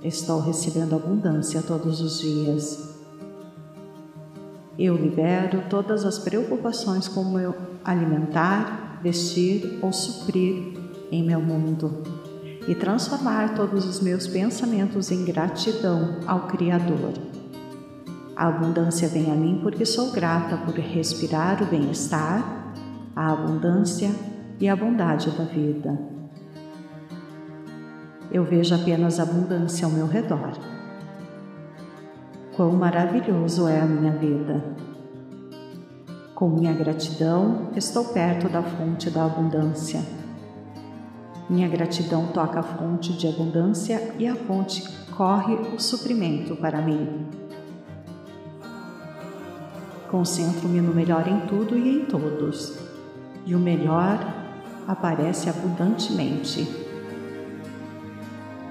Estou 0.01 0.39
recebendo 0.39 0.95
abundância 0.95 1.61
todos 1.61 1.99
os 1.99 2.19
dias. 2.19 2.97
Eu 4.77 4.95
libero 4.95 5.63
todas 5.69 6.05
as 6.05 6.17
preocupações 6.17 7.09
como 7.09 7.37
eu 7.37 7.53
alimentar, 7.83 9.01
vestir 9.03 9.77
ou 9.81 9.91
suprir 9.91 10.77
em 11.11 11.21
meu 11.21 11.41
mundo 11.41 12.01
e 12.65 12.73
transformar 12.73 13.55
todos 13.55 13.85
os 13.85 13.99
meus 13.99 14.27
pensamentos 14.27 15.11
em 15.11 15.25
gratidão 15.25 16.19
ao 16.25 16.47
Criador. 16.47 17.28
A 18.39 18.47
abundância 18.47 19.09
vem 19.09 19.29
a 19.29 19.35
mim 19.35 19.59
porque 19.61 19.85
sou 19.85 20.13
grata 20.13 20.55
por 20.55 20.73
respirar 20.73 21.61
o 21.61 21.65
bem-estar, 21.65 22.73
a 23.13 23.33
abundância 23.33 24.09
e 24.57 24.69
a 24.69 24.77
bondade 24.77 25.29
da 25.31 25.43
vida. 25.43 25.99
Eu 28.31 28.45
vejo 28.45 28.73
apenas 28.73 29.19
abundância 29.19 29.85
ao 29.85 29.91
meu 29.91 30.07
redor. 30.07 30.53
Quão 32.55 32.71
maravilhoso 32.71 33.67
é 33.67 33.81
a 33.81 33.85
minha 33.85 34.13
vida! 34.13 34.63
Com 36.33 36.47
minha 36.47 36.71
gratidão, 36.71 37.71
estou 37.75 38.05
perto 38.05 38.47
da 38.47 38.63
fonte 38.63 39.09
da 39.09 39.25
abundância 39.25 40.01
minha 41.49 41.67
gratidão 41.67 42.27
toca 42.27 42.59
a 42.59 42.63
fonte 42.63 43.11
de 43.13 43.27
abundância 43.27 44.13
e 44.19 44.27
a 44.27 44.35
fonte 44.35 44.87
corre 45.17 45.55
o 45.75 45.79
suprimento 45.79 46.55
para 46.55 46.79
mim. 46.79 47.25
Concentro-me 50.09 50.81
no 50.81 50.93
melhor 50.93 51.27
em 51.27 51.41
tudo 51.47 51.77
e 51.77 52.01
em 52.01 52.05
todos, 52.05 52.77
e 53.45 53.53
o 53.53 53.59
melhor 53.59 54.19
aparece 54.87 55.49
abundantemente. 55.49 56.67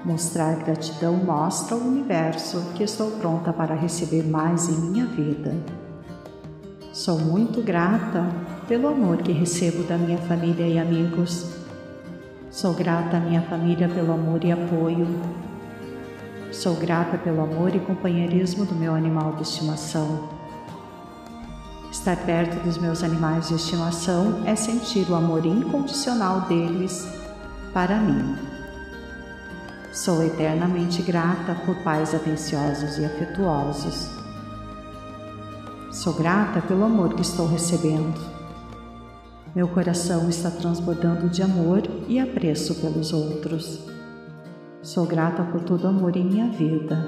Mostrar 0.03 0.55
gratidão 0.57 1.15
mostra 1.15 1.75
ao 1.75 1.81
universo 1.81 2.73
que 2.75 2.83
estou 2.83 3.11
pronta 3.11 3.53
para 3.53 3.75
receber 3.75 4.23
mais 4.23 4.67
em 4.69 4.89
minha 4.89 5.05
vida. 5.05 5.55
Sou 6.91 7.19
muito 7.19 7.61
grata 7.61 8.25
pelo 8.67 8.87
amor 8.87 9.17
que 9.17 9.31
recebo 9.31 9.83
da 9.83 9.97
minha 9.97 10.17
família 10.17 10.67
e 10.67 10.77
amigos 10.77 11.59
Sou 12.51 12.73
grata 12.73 13.17
à 13.17 13.19
minha 13.19 13.43
família 13.43 13.87
pelo 13.87 14.11
amor 14.11 14.43
e 14.43 14.51
apoio. 14.51 15.07
Sou 16.51 16.75
grata 16.75 17.15
pelo 17.15 17.41
amor 17.41 17.75
e 17.75 17.79
companheirismo 17.79 18.65
do 18.65 18.73
meu 18.73 18.95
animal 18.95 19.33
de 19.33 19.43
estimação. 19.43 20.38
Estar 21.99 22.15
perto 22.15 22.63
dos 22.63 22.77
meus 22.77 23.03
animais 23.03 23.49
de 23.49 23.55
estimação 23.55 24.41
é 24.45 24.55
sentir 24.55 25.05
o 25.11 25.15
amor 25.15 25.45
incondicional 25.45 26.47
deles 26.47 27.05
para 27.73 27.97
mim. 27.97 28.37
Sou 29.91 30.23
eternamente 30.23 31.01
grata 31.01 31.53
por 31.65 31.75
pais 31.83 32.15
atenciosos 32.15 32.97
e 32.97 33.03
afetuosos. 33.03 34.09
Sou 35.91 36.13
grata 36.13 36.61
pelo 36.61 36.85
amor 36.85 37.15
que 37.15 37.21
estou 37.21 37.45
recebendo 37.45 38.17
meu 39.53 39.67
coração 39.67 40.29
está 40.29 40.49
transbordando 40.49 41.27
de 41.27 41.43
amor 41.43 41.81
e 42.07 42.17
apreço 42.17 42.75
pelos 42.75 43.11
outros. 43.11 43.83
Sou 44.81 45.05
grata 45.05 45.43
por 45.43 45.63
todo 45.63 45.85
amor 45.85 46.15
em 46.15 46.23
minha 46.23 46.47
vida. 46.47 47.03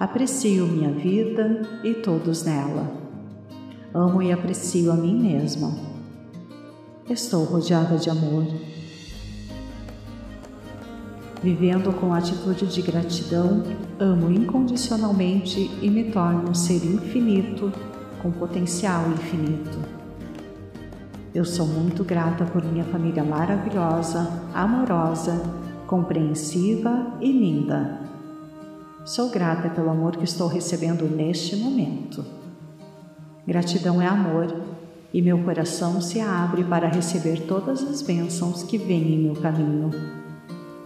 Aprecio 0.00 0.66
minha 0.66 0.90
vida 0.90 1.68
e 1.84 1.92
todos 1.92 2.44
nela. 2.44 3.07
Amo 3.98 4.22
e 4.22 4.30
aprecio 4.30 4.92
a 4.92 4.94
mim 4.94 5.20
mesma. 5.20 5.74
Estou 7.10 7.42
rodeada 7.42 7.96
de 7.96 8.08
amor. 8.08 8.46
Vivendo 11.42 11.92
com 11.98 12.14
atitude 12.14 12.68
de 12.68 12.80
gratidão, 12.80 13.64
amo 13.98 14.30
incondicionalmente 14.30 15.68
e 15.82 15.90
me 15.90 16.12
torno 16.12 16.48
um 16.48 16.54
ser 16.54 16.76
infinito 16.76 17.72
com 18.22 18.30
potencial 18.30 19.10
infinito. 19.10 19.80
Eu 21.34 21.44
sou 21.44 21.66
muito 21.66 22.04
grata 22.04 22.44
por 22.44 22.64
minha 22.64 22.84
família 22.84 23.24
maravilhosa, 23.24 24.30
amorosa, 24.54 25.42
compreensiva 25.88 27.14
e 27.20 27.32
linda. 27.32 28.00
Sou 29.04 29.28
grata 29.28 29.68
pelo 29.68 29.90
amor 29.90 30.16
que 30.16 30.22
estou 30.22 30.46
recebendo 30.46 31.02
neste 31.02 31.56
momento. 31.56 32.37
Gratidão 33.48 34.02
é 34.02 34.06
amor 34.06 34.54
e 35.10 35.22
meu 35.22 35.42
coração 35.42 36.02
se 36.02 36.20
abre 36.20 36.62
para 36.64 36.86
receber 36.86 37.46
todas 37.46 37.82
as 37.82 38.02
bênçãos 38.02 38.62
que 38.62 38.76
vêm 38.76 39.14
em 39.14 39.22
meu 39.22 39.36
caminho. 39.36 39.90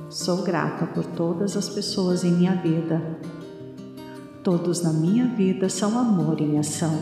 Sou 0.08 0.44
grata 0.44 0.86
por 0.86 1.04
todas 1.04 1.56
as 1.56 1.68
pessoas 1.68 2.22
em 2.22 2.30
minha 2.30 2.54
vida. 2.54 3.02
Todos 4.44 4.80
na 4.80 4.92
minha 4.92 5.26
vida 5.26 5.68
são 5.68 5.98
amor 5.98 6.40
em 6.40 6.56
ação. 6.56 6.96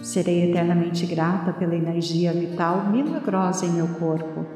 Serei 0.00 0.50
eternamente 0.50 1.06
grata 1.06 1.52
pela 1.52 1.74
energia 1.74 2.32
vital 2.32 2.92
milagrosa 2.92 3.66
em 3.66 3.72
meu 3.72 3.88
corpo. 3.88 4.46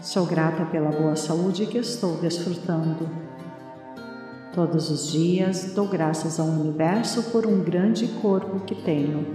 Sou 0.00 0.24
grata 0.24 0.64
pela 0.64 0.90
boa 0.92 1.14
saúde 1.14 1.66
que 1.66 1.76
estou 1.76 2.16
desfrutando. 2.16 3.27
Todos 4.52 4.90
os 4.90 5.12
dias 5.12 5.72
dou 5.74 5.86
graças 5.86 6.40
ao 6.40 6.46
universo 6.46 7.30
por 7.30 7.46
um 7.46 7.62
grande 7.62 8.06
corpo 8.20 8.60
que 8.60 8.74
tenho. 8.74 9.26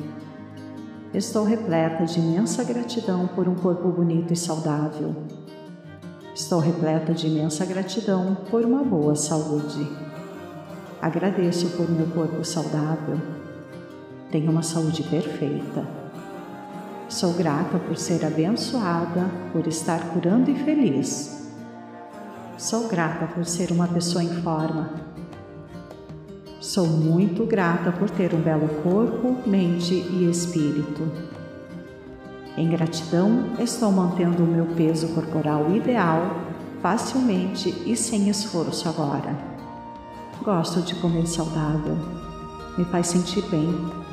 Estou 1.14 1.44
repleta 1.44 2.06
de 2.06 2.20
imensa 2.20 2.64
gratidão 2.64 3.28
por 3.28 3.48
um 3.48 3.56
corpo 3.56 3.90
bonito 3.90 4.34
e 4.34 4.36
saudável. 4.36 5.16
Estou 6.34 6.60
repleta 6.60 7.14
de 7.14 7.28
imensa 7.28 7.66
gratidão 7.66 8.36
por 8.50 8.66
uma 8.66 8.84
boa 8.84 9.16
saúde. 9.16 9.88
Agradeço 11.02 11.70
por 11.78 11.90
meu 11.90 12.08
corpo 12.08 12.44
saudável 12.44 13.20
tenho 14.34 14.50
uma 14.50 14.64
saúde 14.64 15.04
perfeita. 15.04 15.88
Sou 17.08 17.34
grata 17.34 17.78
por 17.78 17.96
ser 17.96 18.26
abençoada, 18.26 19.30
por 19.52 19.68
estar 19.68 20.10
curando 20.10 20.50
e 20.50 20.56
feliz. 20.56 21.43
Sou 22.58 22.88
grata 22.88 23.26
por 23.28 23.46
ser 23.46 23.72
uma 23.72 23.88
pessoa 23.88 24.24
em 24.24 24.42
forma. 24.42 24.92
Sou 26.62 26.88
muito 26.88 27.46
grata 27.46 27.92
por 27.92 28.10
ter 28.10 28.34
um 28.34 28.42
belo 28.42 28.68
corpo, 28.84 29.38
mente 29.48 29.94
e 29.94 30.30
espírito. 30.30 31.12
Em 32.56 32.70
gratidão, 32.70 33.54
estou 33.60 33.92
mantendo 33.92 34.44
o 34.44 34.48
meu 34.48 34.66
peso 34.76 35.08
corporal 35.10 35.76
ideal 35.76 36.42
facilmente 36.82 37.70
e 37.86 37.96
sem 37.96 38.30
esforço 38.30 38.88
agora. 38.88 39.36
Gosto 40.44 40.82
de 40.82 40.96
comer 40.96 41.26
saudável. 41.26 41.98
Me 42.78 42.86
faz 42.86 43.08
sentir 43.08 43.44
bem 43.50 44.04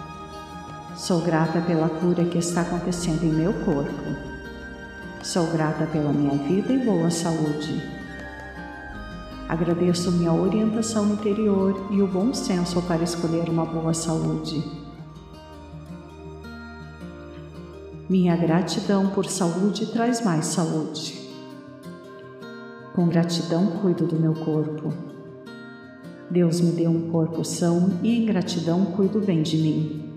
Sou 0.96 1.20
grata 1.20 1.60
pela 1.62 1.88
cura 1.88 2.24
que 2.24 2.38
está 2.38 2.60
acontecendo 2.60 3.24
em 3.24 3.32
meu 3.32 3.52
corpo. 3.64 4.16
Sou 5.22 5.46
grata 5.46 5.86
pela 5.86 6.12
minha 6.12 6.36
vida 6.46 6.72
e 6.72 6.78
boa 6.78 7.10
saúde. 7.10 7.99
Agradeço 9.50 10.12
minha 10.12 10.32
orientação 10.32 11.12
interior 11.12 11.88
e 11.90 12.00
o 12.00 12.06
bom 12.06 12.32
senso 12.32 12.80
para 12.82 13.02
escolher 13.02 13.48
uma 13.48 13.66
boa 13.66 13.92
saúde. 13.92 14.62
Minha 18.08 18.36
gratidão 18.36 19.10
por 19.10 19.26
saúde 19.26 19.86
traz 19.86 20.24
mais 20.24 20.46
saúde. 20.46 21.28
Com 22.94 23.08
gratidão 23.08 23.66
cuido 23.82 24.06
do 24.06 24.14
meu 24.14 24.34
corpo. 24.34 24.92
Deus 26.30 26.60
me 26.60 26.70
deu 26.70 26.92
um 26.92 27.10
corpo 27.10 27.44
são 27.44 27.98
e 28.04 28.22
em 28.22 28.26
gratidão 28.26 28.84
cuido 28.84 29.18
bem 29.18 29.42
de 29.42 29.56
mim. 29.56 30.14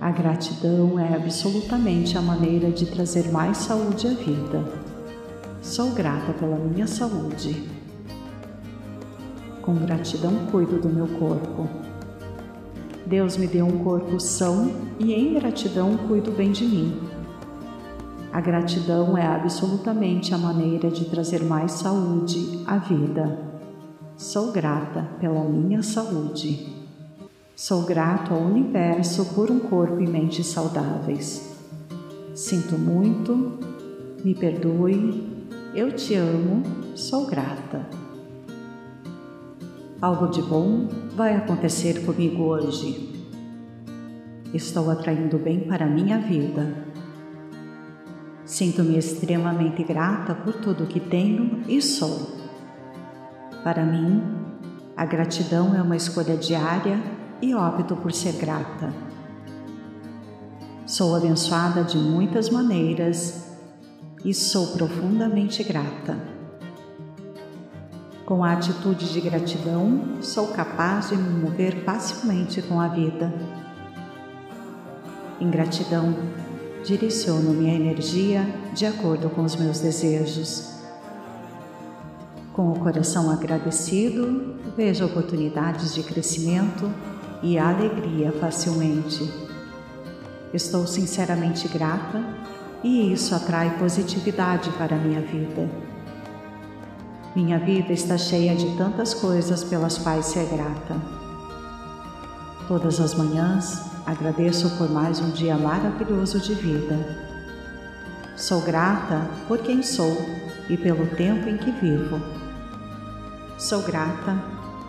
A 0.00 0.12
gratidão 0.12 0.96
é 0.96 1.12
absolutamente 1.16 2.16
a 2.16 2.22
maneira 2.22 2.70
de 2.70 2.86
trazer 2.86 3.32
mais 3.32 3.56
saúde 3.56 4.06
à 4.06 4.10
vida. 4.10 4.64
Sou 5.60 5.90
grata 5.90 6.32
pela 6.32 6.56
minha 6.56 6.86
saúde. 6.86 7.81
Com 9.62 9.76
gratidão 9.76 10.46
cuido 10.50 10.78
do 10.80 10.88
meu 10.88 11.06
corpo. 11.06 11.68
Deus 13.06 13.36
me 13.36 13.46
deu 13.46 13.64
um 13.64 13.84
corpo 13.84 14.18
são 14.18 14.72
e 14.98 15.12
em 15.12 15.34
gratidão 15.34 15.96
cuido 15.96 16.32
bem 16.32 16.50
de 16.50 16.64
mim. 16.64 17.00
A 18.32 18.40
gratidão 18.40 19.16
é 19.16 19.26
absolutamente 19.26 20.34
a 20.34 20.38
maneira 20.38 20.90
de 20.90 21.04
trazer 21.04 21.44
mais 21.44 21.72
saúde 21.72 22.64
à 22.66 22.78
vida. 22.78 23.38
Sou 24.16 24.50
grata 24.50 25.06
pela 25.20 25.44
minha 25.44 25.82
saúde. 25.82 26.66
Sou 27.54 27.82
grato 27.82 28.34
ao 28.34 28.40
universo 28.40 29.26
por 29.34 29.50
um 29.50 29.60
corpo 29.60 30.00
e 30.00 30.08
mente 30.08 30.42
saudáveis. 30.42 31.54
Sinto 32.34 32.78
muito, 32.78 33.58
me 34.24 34.34
perdoe, 34.34 35.46
eu 35.74 35.92
te 35.92 36.14
amo, 36.14 36.62
sou 36.96 37.26
grata. 37.26 38.01
Algo 40.02 40.26
de 40.26 40.42
bom 40.42 40.88
vai 41.14 41.36
acontecer 41.36 42.04
comigo 42.04 42.42
hoje. 42.42 43.24
Estou 44.52 44.90
atraindo 44.90 45.38
bem 45.38 45.60
para 45.60 45.84
a 45.84 45.88
minha 45.88 46.18
vida. 46.18 46.74
Sinto-me 48.44 48.98
extremamente 48.98 49.84
grata 49.84 50.34
por 50.34 50.54
tudo 50.54 50.88
que 50.88 50.98
tenho 50.98 51.62
e 51.68 51.80
sou. 51.80 52.32
Para 53.62 53.84
mim, 53.84 54.20
a 54.96 55.06
gratidão 55.06 55.72
é 55.72 55.80
uma 55.80 55.94
escolha 55.94 56.36
diária 56.36 57.00
e 57.40 57.54
opto 57.54 57.94
por 57.94 58.12
ser 58.12 58.32
grata. 58.32 58.92
Sou 60.84 61.14
abençoada 61.14 61.84
de 61.84 61.96
muitas 61.96 62.50
maneiras 62.50 63.56
e 64.24 64.34
sou 64.34 64.76
profundamente 64.76 65.62
grata. 65.62 66.41
Com 68.32 68.42
a 68.42 68.54
atitude 68.54 69.12
de 69.12 69.20
gratidão, 69.20 70.22
sou 70.22 70.48
capaz 70.48 71.10
de 71.10 71.16
me 71.18 71.44
mover 71.44 71.84
facilmente 71.84 72.62
com 72.62 72.80
a 72.80 72.88
vida. 72.88 73.30
Em 75.38 75.50
gratidão, 75.50 76.16
direciono 76.82 77.52
minha 77.52 77.74
energia 77.74 78.42
de 78.72 78.86
acordo 78.86 79.28
com 79.28 79.42
os 79.42 79.54
meus 79.54 79.80
desejos. 79.80 80.78
Com 82.54 82.72
o 82.72 82.80
coração 82.80 83.30
agradecido, 83.30 84.56
vejo 84.74 85.04
oportunidades 85.04 85.94
de 85.94 86.02
crescimento 86.02 86.90
e 87.42 87.58
alegria 87.58 88.32
facilmente. 88.32 89.30
Estou 90.54 90.86
sinceramente 90.86 91.68
grata 91.68 92.24
e 92.82 93.12
isso 93.12 93.34
atrai 93.34 93.76
positividade 93.78 94.70
para 94.78 94.96
a 94.96 94.98
minha 94.98 95.20
vida. 95.20 95.81
Minha 97.34 97.58
vida 97.58 97.94
está 97.94 98.18
cheia 98.18 98.54
de 98.54 98.76
tantas 98.76 99.14
coisas 99.14 99.64
pelas 99.64 99.96
quais 99.96 100.26
ser 100.26 100.46
grata. 100.50 101.00
Todas 102.68 103.00
as 103.00 103.14
manhãs 103.14 103.90
agradeço 104.04 104.76
por 104.76 104.90
mais 104.90 105.18
um 105.18 105.30
dia 105.30 105.56
maravilhoso 105.56 106.38
de 106.40 106.52
vida. 106.52 107.16
Sou 108.36 108.60
grata 108.60 109.30
por 109.48 109.58
quem 109.60 109.82
sou 109.82 110.14
e 110.68 110.76
pelo 110.76 111.06
tempo 111.16 111.48
em 111.48 111.56
que 111.56 111.70
vivo. 111.70 112.20
Sou 113.56 113.80
grata 113.80 114.36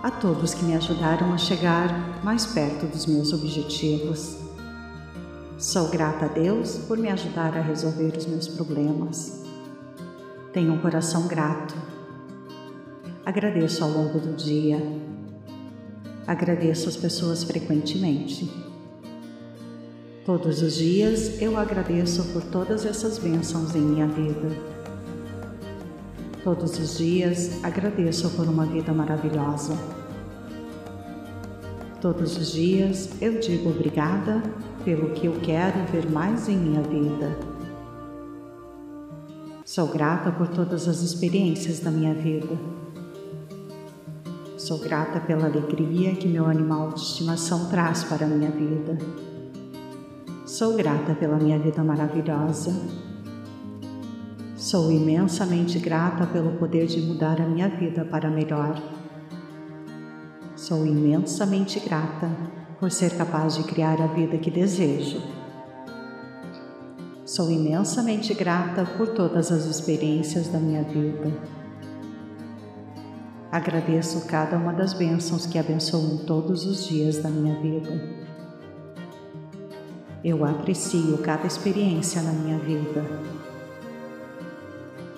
a 0.03 0.11
todos 0.11 0.53
que 0.53 0.65
me 0.65 0.75
ajudaram 0.75 1.33
a 1.33 1.37
chegar 1.37 2.21
mais 2.25 2.45
perto 2.45 2.85
dos 2.87 3.05
meus 3.05 3.31
objetivos. 3.31 4.37
Sou 5.57 5.87
grata 5.87 6.25
a 6.25 6.27
Deus 6.27 6.75
por 6.89 6.97
me 6.97 7.09
ajudar 7.09 7.57
a 7.57 7.61
resolver 7.61 8.17
os 8.17 8.25
meus 8.25 8.49
problemas. 8.49 9.45
Tenho 10.51 10.73
um 10.73 10.79
coração 10.79 11.25
grato. 11.25 12.02
Agradeço 13.25 13.81
ao 13.85 13.89
longo 13.89 14.19
do 14.19 14.35
dia. 14.35 14.77
Agradeço 16.27 16.89
as 16.89 16.97
pessoas 16.97 17.41
frequentemente. 17.45 18.51
Todos 20.25 20.61
os 20.61 20.75
dias 20.75 21.41
eu 21.41 21.57
agradeço 21.57 22.21
por 22.33 22.43
todas 22.43 22.85
essas 22.85 23.17
bênçãos 23.17 23.73
em 23.75 23.79
minha 23.79 24.07
vida. 24.07 24.49
Todos 26.43 26.77
os 26.77 26.97
dias 26.97 27.63
agradeço 27.63 28.29
por 28.31 28.45
uma 28.45 28.65
vida 28.65 28.91
maravilhosa. 28.91 29.77
Todos 32.01 32.35
os 32.35 32.51
dias 32.51 33.09
eu 33.21 33.39
digo 33.39 33.69
obrigada 33.69 34.43
pelo 34.83 35.11
que 35.11 35.27
eu 35.27 35.39
quero 35.39 35.79
ver 35.93 36.11
mais 36.11 36.49
em 36.49 36.57
minha 36.57 36.81
vida. 36.81 37.37
Sou 39.63 39.87
grata 39.87 40.29
por 40.29 40.49
todas 40.49 40.89
as 40.89 41.01
experiências 41.01 41.79
da 41.79 41.89
minha 41.89 42.13
vida. 42.13 42.82
Sou 44.63 44.77
grata 44.77 45.19
pela 45.19 45.47
alegria 45.47 46.15
que 46.15 46.25
meu 46.25 46.45
animal 46.45 46.93
de 46.93 47.01
estimação 47.01 47.67
traz 47.67 48.05
para 48.05 48.25
a 48.25 48.29
minha 48.29 48.49
vida. 48.49 48.97
Sou 50.45 50.77
grata 50.77 51.13
pela 51.13 51.35
minha 51.35 51.59
vida 51.59 51.83
maravilhosa. 51.83 52.73
Sou 54.55 54.89
imensamente 54.89 55.77
grata 55.79 56.25
pelo 56.27 56.53
poder 56.53 56.85
de 56.85 57.01
mudar 57.01 57.41
a 57.41 57.45
minha 57.45 57.67
vida 57.67 58.05
para 58.05 58.29
melhor. 58.29 58.81
Sou 60.55 60.85
imensamente 60.85 61.81
grata 61.81 62.31
por 62.79 62.89
ser 62.89 63.17
capaz 63.17 63.55
de 63.55 63.63
criar 63.63 64.01
a 64.01 64.07
vida 64.07 64.37
que 64.37 64.49
desejo. 64.49 65.21
Sou 67.25 67.51
imensamente 67.51 68.33
grata 68.33 68.85
por 68.97 69.09
todas 69.09 69.51
as 69.51 69.65
experiências 69.65 70.47
da 70.47 70.57
minha 70.57 70.83
vida. 70.83 71.62
Agradeço 73.53 74.25
cada 74.25 74.57
uma 74.57 74.73
das 74.73 74.93
bênçãos 74.93 75.45
que 75.45 75.59
abençoam 75.59 76.17
todos 76.25 76.65
os 76.65 76.87
dias 76.87 77.19
da 77.19 77.29
minha 77.29 77.53
vida. 77.61 77.91
Eu 80.23 80.43
aprecio 80.43 81.19
cada 81.19 81.45
experiência 81.45 82.19
na 82.23 82.31
minha 82.31 82.57
vida. 82.57 83.05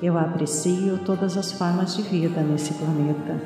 Eu 0.03 0.17
aprecio 0.17 0.97
todas 1.05 1.37
as 1.37 1.53
formas 1.53 1.95
de 1.95 2.01
vida 2.01 2.41
nesse 2.41 2.73
planeta. 2.73 3.39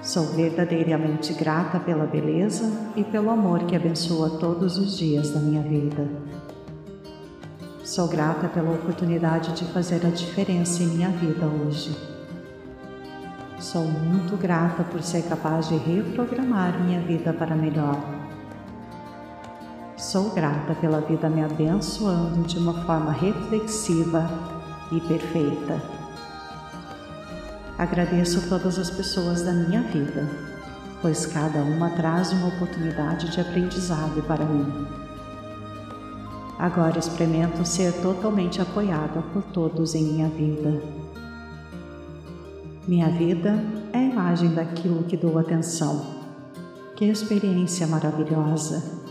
Sou 0.00 0.26
verdadeiramente 0.26 1.32
grata 1.32 1.80
pela 1.80 2.06
beleza 2.06 2.70
e 2.94 3.02
pelo 3.02 3.30
amor 3.30 3.64
que 3.64 3.74
abençoa 3.74 4.38
todos 4.38 4.78
os 4.78 4.96
dias 4.96 5.30
da 5.30 5.40
minha 5.40 5.62
vida. 5.62 6.08
Sou 7.82 8.06
grata 8.06 8.46
pela 8.46 8.70
oportunidade 8.70 9.54
de 9.54 9.64
fazer 9.72 10.06
a 10.06 10.10
diferença 10.10 10.84
em 10.84 10.86
minha 10.86 11.08
vida 11.08 11.46
hoje. 11.46 12.15
Sou 13.58 13.84
muito 13.84 14.36
grata 14.36 14.84
por 14.84 15.02
ser 15.02 15.22
capaz 15.22 15.68
de 15.68 15.76
reprogramar 15.76 16.78
minha 16.84 17.00
vida 17.00 17.32
para 17.32 17.56
melhor. 17.56 17.98
Sou 19.96 20.28
grata 20.30 20.74
pela 20.74 21.00
vida 21.00 21.30
me 21.30 21.42
abençoando 21.42 22.42
de 22.42 22.58
uma 22.58 22.74
forma 22.84 23.12
reflexiva 23.12 24.28
e 24.92 25.00
perfeita. 25.00 25.82
Agradeço 27.78 28.46
todas 28.46 28.78
as 28.78 28.90
pessoas 28.90 29.42
da 29.42 29.52
minha 29.52 29.80
vida, 29.82 30.28
pois 31.00 31.24
cada 31.24 31.60
uma 31.60 31.88
traz 31.90 32.32
uma 32.32 32.48
oportunidade 32.48 33.30
de 33.30 33.40
aprendizado 33.40 34.22
para 34.26 34.44
mim. 34.44 34.86
Agora 36.58 36.98
experimento 36.98 37.64
ser 37.64 37.92
totalmente 38.02 38.60
apoiada 38.60 39.22
por 39.32 39.42
todos 39.44 39.94
em 39.94 40.04
minha 40.04 40.28
vida. 40.28 41.05
Minha 42.86 43.08
vida 43.10 43.62
é 43.92 43.98
a 43.98 44.02
imagem 44.02 44.54
daquilo 44.54 45.04
que 45.04 45.16
dou 45.16 45.38
atenção. 45.38 46.14
Que 46.94 47.04
experiência 47.04 47.86
maravilhosa! 47.86 49.02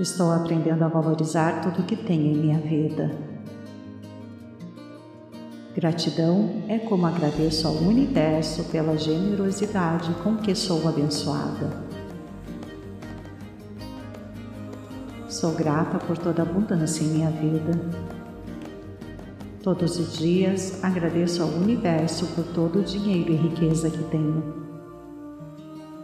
Estou 0.00 0.32
aprendendo 0.32 0.84
a 0.84 0.88
valorizar 0.88 1.60
tudo 1.60 1.86
que 1.86 1.96
tenho 1.96 2.26
em 2.26 2.38
minha 2.38 2.58
vida 2.58 3.28
Gratidão 5.78 6.64
é 6.66 6.76
como 6.76 7.06
agradeço 7.06 7.68
ao 7.68 7.74
universo 7.74 8.64
pela 8.64 8.98
generosidade 8.98 10.12
com 10.24 10.36
que 10.36 10.52
sou 10.52 10.88
abençoada. 10.88 11.70
Sou 15.28 15.52
grata 15.52 16.00
por 16.04 16.18
toda 16.18 16.42
a 16.42 16.44
abundância 16.44 17.04
em 17.04 17.10
minha 17.10 17.30
vida. 17.30 18.17
Todos 19.68 19.98
os 19.98 20.16
dias 20.16 20.82
agradeço 20.82 21.42
ao 21.42 21.48
universo 21.50 22.26
por 22.28 22.42
todo 22.54 22.78
o 22.78 22.82
dinheiro 22.82 23.34
e 23.34 23.36
riqueza 23.36 23.90
que 23.90 24.02
tenho. 24.04 24.42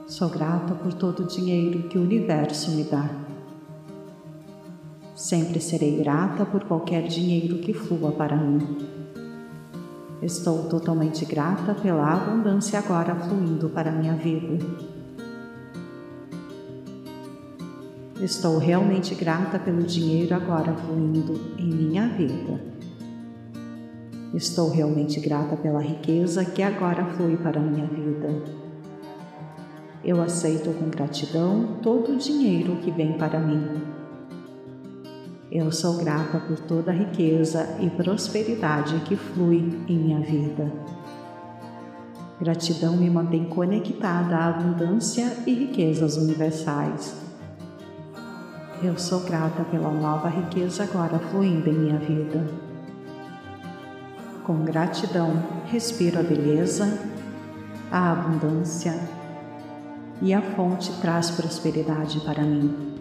Sou 0.07 0.29
grata 0.29 0.75
por 0.75 0.93
todo 0.93 1.21
o 1.21 1.27
dinheiro 1.27 1.89
que 1.89 1.97
o 1.97 2.03
universo 2.03 2.73
me 2.73 2.85
dá. 2.85 3.09
Sempre 5.17 5.61
serei 5.61 5.97
grata 5.97 6.45
por 6.45 6.65
qualquer 6.65 7.09
dinheiro 7.09 7.57
que 7.61 7.73
flua 7.73 8.13
para 8.13 8.37
mim. 8.37 8.87
Estou 10.21 10.65
totalmente 10.65 11.25
grata 11.25 11.75
pela 11.75 12.13
abundância 12.13 12.79
agora 12.79 13.15
fluindo 13.15 13.71
para 13.71 13.91
minha 13.91 14.15
vida. 14.15 14.63
Estou 18.21 18.59
realmente 18.59 19.15
grata 19.15 19.59
pelo 19.59 19.85
dinheiro 19.85 20.35
agora 20.35 20.75
fluindo 20.75 21.41
em 21.57 21.65
minha 21.65 22.07
vida. 22.11 22.74
Estou 24.35 24.69
realmente 24.69 25.21
grata 25.21 25.57
pela 25.57 25.81
riqueza 25.81 26.45
que 26.45 26.61
agora 26.61 27.05
flui 27.13 27.37
para 27.37 27.61
a 27.61 27.63
minha 27.63 27.87
vida. 27.87 28.43
Eu 30.03 30.21
aceito 30.21 30.77
com 30.77 30.91
gratidão 30.91 31.79
todo 31.81 32.13
o 32.13 32.17
dinheiro 32.17 32.75
que 32.83 32.91
vem 32.91 33.13
para 33.13 33.39
mim. 33.39 33.81
Eu 35.53 35.71
sou 35.71 35.99
grata 35.99 36.41
por 36.41 36.59
toda 36.59 36.91
a 36.91 36.95
riqueza 36.95 37.77
e 37.81 37.89
prosperidade 37.89 38.99
que 39.05 39.15
flui 39.15 39.73
em 39.87 39.97
minha 39.97 40.19
vida. 40.19 40.73
Gratidão 42.41 42.97
me 42.97 43.09
mantém 43.09 43.45
conectada 43.45 44.35
à 44.35 44.49
abundância 44.49 45.33
e 45.47 45.55
riquezas 45.55 46.17
universais. 46.17 47.15
Eu 48.83 48.99
sou 48.99 49.21
grata 49.21 49.63
pela 49.63 49.93
nova 49.93 50.29
riqueza 50.29 50.83
agora 50.83 51.21
fluindo 51.21 51.71
em 51.71 51.73
minha 51.73 51.99
vida. 51.99 52.64
Com 54.45 54.63
gratidão, 54.63 55.43
respiro 55.65 56.21
a 56.21 56.23
beleza, 56.23 56.99
a 57.91 58.13
abundância 58.13 58.95
e 60.21 60.35
a 60.35 60.43
fonte 60.43 60.93
traz 61.01 61.31
prosperidade 61.31 62.21
para 62.21 62.43
mim. 62.43 62.95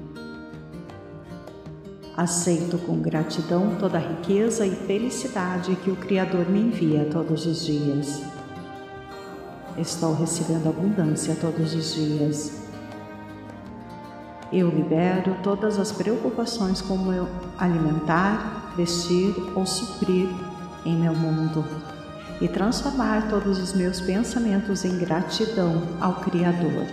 Aceito 2.16 2.78
com 2.78 2.98
gratidão 3.02 3.76
toda 3.78 3.98
a 3.98 4.02
riqueza 4.02 4.66
e 4.66 4.74
felicidade 4.74 5.76
que 5.84 5.92
o 5.92 5.98
Criador 5.98 6.50
me 6.50 6.62
envia 6.62 7.10
todos 7.12 7.46
os 7.46 7.66
dias. 7.66 8.24
Estou 9.78 10.14
recebendo 10.16 10.70
abundância 10.70 11.36
todos 11.36 11.76
os 11.76 11.94
dias. 11.94 12.64
Eu 14.50 14.70
libero 14.70 15.36
todas 15.44 15.78
as 15.78 15.92
preocupações 15.92 16.82
como 16.82 17.12
eu 17.12 17.28
alimentar, 17.58 18.72
vestir 18.78 19.36
ou 19.54 19.66
suprir 19.66 20.30
em 20.86 20.96
meu 20.96 21.14
mundo 21.14 21.64
e 22.42 22.48
transformar 22.48 23.30
todos 23.30 23.60
os 23.60 23.74
meus 23.74 24.02
pensamentos 24.02 24.84
em 24.84 24.98
gratidão 24.98 25.82
ao 26.02 26.16
Criador. 26.16 26.86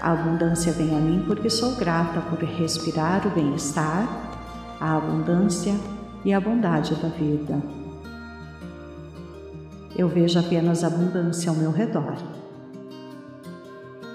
A 0.00 0.12
abundância 0.12 0.72
vem 0.72 0.96
a 0.96 1.00
mim 1.00 1.24
porque 1.26 1.48
sou 1.48 1.76
grata 1.76 2.20
por 2.20 2.38
respirar 2.38 3.26
o 3.26 3.30
bem-estar, 3.30 4.06
a 4.80 4.96
abundância 4.96 5.74
e 6.24 6.32
a 6.32 6.40
bondade 6.40 6.94
da 6.96 7.08
vida. 7.08 7.62
Eu 9.96 10.08
vejo 10.08 10.38
apenas 10.38 10.82
abundância 10.82 11.50
ao 11.50 11.56
meu 11.56 11.70
redor. 11.70 12.16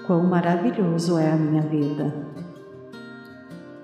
Quão 0.06 0.24
maravilhoso 0.24 1.16
é 1.18 1.32
a 1.32 1.36
minha 1.36 1.62
vida! 1.62 2.14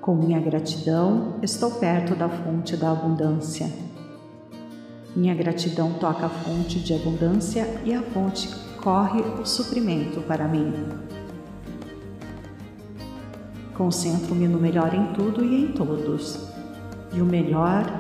Com 0.01 0.15
minha 0.15 0.39
gratidão, 0.39 1.37
estou 1.43 1.71
perto 1.71 2.15
da 2.15 2.29
fonte 2.29 2.77
da 2.77 2.93
abundância. 2.93 3.86
Minha 5.17 5.35
gratidão 5.35 5.95
toca 5.95 6.27
a 6.27 6.29
fonte 6.29 6.79
de 6.79 6.93
abundância 6.93 7.67
e 7.87 7.95
a 7.95 8.03
fonte 8.03 8.51
corre 8.83 9.23
o 9.41 9.47
suprimento 9.47 10.21
para 10.21 10.47
mim. 10.47 10.75
Concentro-me 13.73 14.47
no 14.47 14.61
melhor 14.61 14.93
em 14.93 15.15
tudo 15.15 15.43
e 15.43 15.65
em 15.65 15.73
todos, 15.73 16.39
e 17.15 17.23
o 17.23 17.25
melhor 17.25 17.99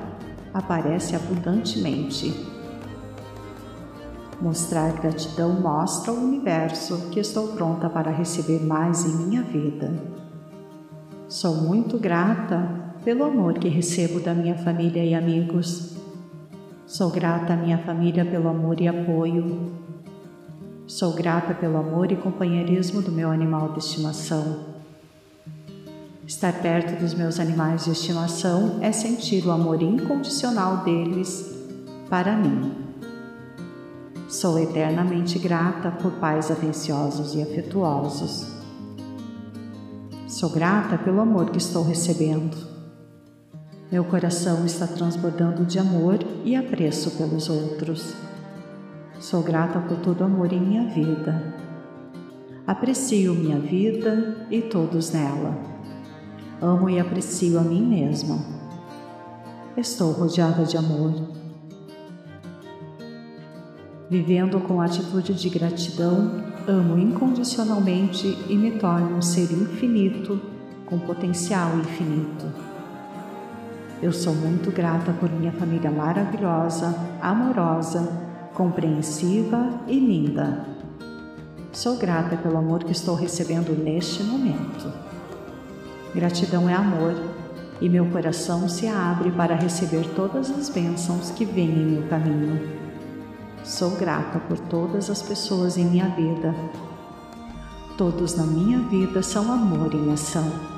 aparece 0.52 1.16
abundantemente. 1.16 2.34
Mostrar 4.38 4.92
gratidão 4.92 5.58
mostra 5.58 6.12
ao 6.12 6.18
universo 6.18 7.08
que 7.10 7.18
estou 7.18 7.48
pronta 7.48 7.88
para 7.88 8.10
receber 8.10 8.62
mais 8.62 9.06
em 9.06 9.26
minha 9.26 9.42
vida. 9.42 9.90
Sou 11.28 11.56
muito 11.62 11.98
grata 11.98 12.92
pelo 13.02 13.24
amor 13.24 13.54
que 13.54 13.68
recebo 13.68 14.20
da 14.20 14.34
minha 14.34 14.58
família 14.58 15.02
e 15.02 15.14
amigos. 15.14 15.95
Sou 16.86 17.10
grata 17.10 17.52
à 17.52 17.56
minha 17.56 17.78
família 17.78 18.24
pelo 18.24 18.48
amor 18.48 18.80
e 18.80 18.86
apoio. 18.86 19.72
Sou 20.86 21.12
grata 21.14 21.52
pelo 21.52 21.78
amor 21.78 22.12
e 22.12 22.16
companheirismo 22.16 23.02
do 23.02 23.10
meu 23.10 23.28
animal 23.28 23.72
de 23.72 23.80
estimação. 23.80 24.60
Estar 26.24 26.52
perto 26.52 26.96
dos 27.00 27.12
meus 27.12 27.40
animais 27.40 27.86
de 27.86 27.90
estimação 27.90 28.78
é 28.80 28.92
sentir 28.92 29.44
o 29.44 29.50
amor 29.50 29.82
incondicional 29.82 30.84
deles 30.84 31.52
para 32.08 32.36
mim. 32.36 32.72
Sou 34.28 34.56
eternamente 34.56 35.40
grata 35.40 35.90
por 35.90 36.12
pais 36.12 36.52
atenciosos 36.52 37.34
e 37.34 37.42
afetuosos. 37.42 38.46
Sou 40.28 40.50
grata 40.50 40.96
pelo 40.96 41.20
amor 41.20 41.50
que 41.50 41.58
estou 41.58 41.82
recebendo. 41.82 42.75
Meu 43.90 44.02
coração 44.04 44.66
está 44.66 44.84
transbordando 44.84 45.64
de 45.64 45.78
amor 45.78 46.18
e 46.44 46.56
apreço 46.56 47.12
pelos 47.12 47.48
outros. 47.48 48.16
Sou 49.20 49.44
grata 49.44 49.78
por 49.78 49.98
todo 49.98 50.24
amor 50.24 50.52
em 50.52 50.60
minha 50.60 50.88
vida. 50.88 51.54
Aprecio 52.66 53.32
minha 53.32 53.60
vida 53.60 54.44
e 54.50 54.60
todos 54.60 55.12
nela. 55.12 55.56
Amo 56.60 56.90
e 56.90 56.98
aprecio 56.98 57.60
a 57.60 57.62
mim 57.62 57.80
mesma. 57.80 58.44
Estou 59.76 60.10
rodeada 60.10 60.64
de 60.64 60.76
amor. 60.76 61.14
Vivendo 64.10 64.58
com 64.58 64.80
atitude 64.80 65.32
de 65.32 65.48
gratidão, 65.48 66.42
amo 66.66 66.98
incondicionalmente 66.98 68.36
e 68.48 68.56
me 68.56 68.72
torno 68.72 69.18
um 69.18 69.22
ser 69.22 69.52
infinito 69.52 70.40
com 70.86 70.98
potencial 70.98 71.78
infinito. 71.78 72.65
Eu 74.02 74.12
sou 74.12 74.34
muito 74.34 74.70
grata 74.70 75.12
por 75.14 75.30
minha 75.30 75.52
família 75.52 75.90
maravilhosa, 75.90 76.94
amorosa, 77.20 78.06
compreensiva 78.52 79.70
e 79.86 79.98
linda. 79.98 80.66
Sou 81.72 81.96
grata 81.96 82.36
pelo 82.36 82.58
amor 82.58 82.84
que 82.84 82.92
estou 82.92 83.14
recebendo 83.14 83.70
neste 83.72 84.22
momento. 84.22 84.92
Gratidão 86.14 86.68
é 86.68 86.74
amor, 86.74 87.14
e 87.80 87.88
meu 87.88 88.04
coração 88.06 88.68
se 88.68 88.86
abre 88.86 89.30
para 89.30 89.54
receber 89.54 90.06
todas 90.14 90.50
as 90.50 90.68
bênçãos 90.68 91.30
que 91.30 91.46
vêm 91.46 91.70
em 91.70 91.86
meu 91.92 92.08
caminho. 92.08 92.60
Sou 93.64 93.92
grata 93.92 94.38
por 94.40 94.58
todas 94.58 95.08
as 95.08 95.22
pessoas 95.22 95.78
em 95.78 95.86
minha 95.86 96.08
vida. 96.10 96.54
Todos 97.96 98.36
na 98.36 98.44
minha 98.44 98.78
vida 98.78 99.22
são 99.22 99.50
amor 99.50 99.94
em 99.94 100.12
ação. 100.12 100.75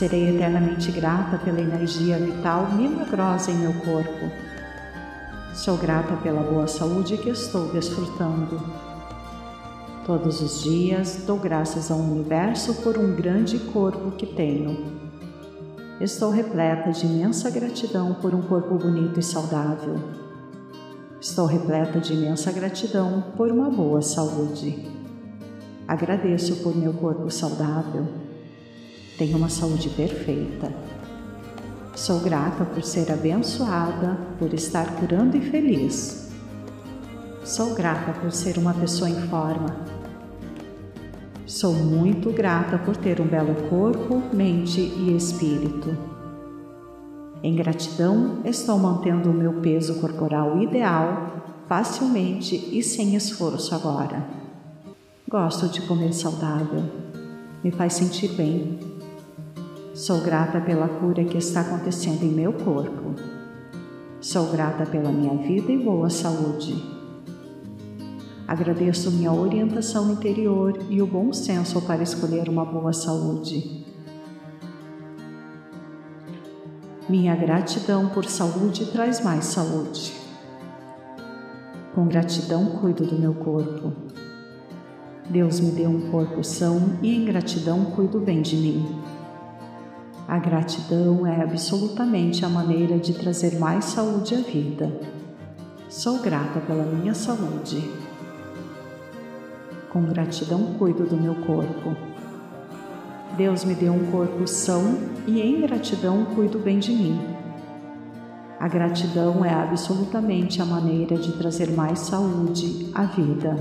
Serei 0.00 0.34
eternamente 0.34 0.90
grata 0.90 1.36
pela 1.36 1.60
energia 1.60 2.16
vital 2.16 2.72
milagrosa 2.72 3.50
em 3.50 3.56
meu 3.56 3.74
corpo. 3.84 4.30
Sou 5.52 5.76
grata 5.76 6.16
pela 6.22 6.42
boa 6.42 6.66
saúde 6.66 7.18
que 7.18 7.28
estou 7.28 7.70
desfrutando 7.70 8.58
Todos 10.06 10.40
os 10.40 10.62
dias 10.62 11.24
dou 11.26 11.36
graças 11.36 11.90
ao 11.90 11.98
universo 11.98 12.76
por 12.76 12.96
um 12.96 13.14
grande 13.14 13.58
corpo 13.58 14.12
que 14.12 14.24
tenho. 14.24 14.90
Estou 16.00 16.30
repleta 16.30 16.92
de 16.92 17.04
imensa 17.04 17.50
gratidão 17.50 18.14
por 18.22 18.34
um 18.34 18.40
corpo 18.40 18.76
bonito 18.76 19.20
e 19.20 19.22
saudável. 19.22 19.96
Estou 21.20 21.44
repleta 21.44 22.00
de 22.00 22.14
imensa 22.14 22.50
gratidão 22.50 23.22
por 23.36 23.52
uma 23.52 23.68
boa 23.68 24.00
saúde. 24.00 24.82
Agradeço 25.86 26.56
por 26.62 26.74
meu 26.74 26.94
corpo 26.94 27.30
saudável. 27.30 28.19
Tenho 29.20 29.36
uma 29.36 29.50
saúde 29.50 29.90
perfeita. 29.90 30.72
Sou 31.94 32.20
grata 32.20 32.64
por 32.64 32.82
ser 32.82 33.12
abençoada, 33.12 34.16
por 34.38 34.54
estar 34.54 34.96
curando 34.96 35.36
e 35.36 35.42
feliz. 35.42 36.30
Sou 37.44 37.74
grata 37.74 38.18
por 38.18 38.32
ser 38.32 38.56
uma 38.56 38.72
pessoa 38.72 39.10
em 39.10 39.28
forma, 39.28 39.76
Sou 41.44 41.74
muito 41.74 42.32
grata 42.32 42.78
por 42.78 42.96
ter 42.96 43.20
um 43.20 43.26
belo 43.26 43.54
corpo, 43.68 44.22
mente 44.32 44.80
e 44.80 45.14
espírito. 45.14 45.94
Em 47.42 47.54
gratidão, 47.54 48.38
estou 48.46 48.78
mantendo 48.78 49.28
o 49.30 49.34
meu 49.34 49.60
peso 49.60 50.00
corporal 50.00 50.62
ideal 50.62 51.42
facilmente 51.68 52.54
e 52.72 52.82
sem 52.82 53.14
esforço 53.16 53.74
agora. 53.74 54.26
Gosto 55.28 55.68
de 55.68 55.82
comer 55.82 56.14
saudável, 56.14 56.84
me 57.62 57.70
faz 57.70 57.92
sentir 57.92 58.28
bem. 58.28 58.89
Sou 60.00 60.22
grata 60.22 60.62
pela 60.62 60.88
cura 60.88 61.22
que 61.22 61.36
está 61.36 61.60
acontecendo 61.60 62.22
em 62.22 62.30
meu 62.30 62.54
corpo. 62.54 63.16
Sou 64.18 64.46
grata 64.46 64.86
pela 64.86 65.12
minha 65.12 65.36
vida 65.46 65.70
e 65.70 65.76
boa 65.76 66.08
saúde. 66.08 66.74
Agradeço 68.48 69.10
minha 69.10 69.30
orientação 69.30 70.10
interior 70.10 70.72
e 70.88 71.02
o 71.02 71.06
bom 71.06 71.34
senso 71.34 71.82
para 71.82 72.02
escolher 72.02 72.48
uma 72.48 72.64
boa 72.64 72.94
saúde. 72.94 73.84
Minha 77.06 77.36
gratidão 77.36 78.08
por 78.08 78.24
saúde 78.24 78.86
traz 78.86 79.22
mais 79.22 79.44
saúde. 79.44 80.14
Com 81.94 82.06
gratidão 82.06 82.78
cuido 82.80 83.04
do 83.04 83.18
meu 83.18 83.34
corpo. 83.34 83.92
Deus 85.28 85.60
me 85.60 85.72
deu 85.72 85.90
um 85.90 86.10
corpo 86.10 86.42
são 86.42 86.96
e 87.02 87.14
em 87.14 87.26
gratidão 87.26 87.84
cuido 87.84 88.18
bem 88.18 88.40
de 88.40 88.56
mim. 88.56 89.19
A 90.30 90.38
gratidão 90.38 91.26
é 91.26 91.42
absolutamente 91.42 92.44
a 92.44 92.48
maneira 92.48 93.00
de 93.00 93.12
trazer 93.14 93.58
mais 93.58 93.86
saúde 93.86 94.36
à 94.36 94.38
vida. 94.38 94.88
Sou 95.88 96.20
grata 96.20 96.60
pela 96.60 96.84
minha 96.84 97.12
saúde. 97.14 97.90
Com 99.92 100.02
gratidão 100.04 100.74
cuido 100.74 101.04
do 101.04 101.16
meu 101.16 101.34
corpo. 101.34 101.96
Deus 103.36 103.64
me 103.64 103.74
deu 103.74 103.92
um 103.92 104.08
corpo 104.12 104.46
são 104.46 105.00
e 105.26 105.40
em 105.40 105.62
gratidão 105.62 106.24
cuido 106.26 106.60
bem 106.60 106.78
de 106.78 106.92
mim. 106.92 107.20
A 108.60 108.68
gratidão 108.68 109.44
é 109.44 109.52
absolutamente 109.52 110.62
a 110.62 110.64
maneira 110.64 111.16
de 111.16 111.32
trazer 111.32 111.72
mais 111.72 111.98
saúde 111.98 112.88
à 112.94 113.02
vida. 113.02 113.56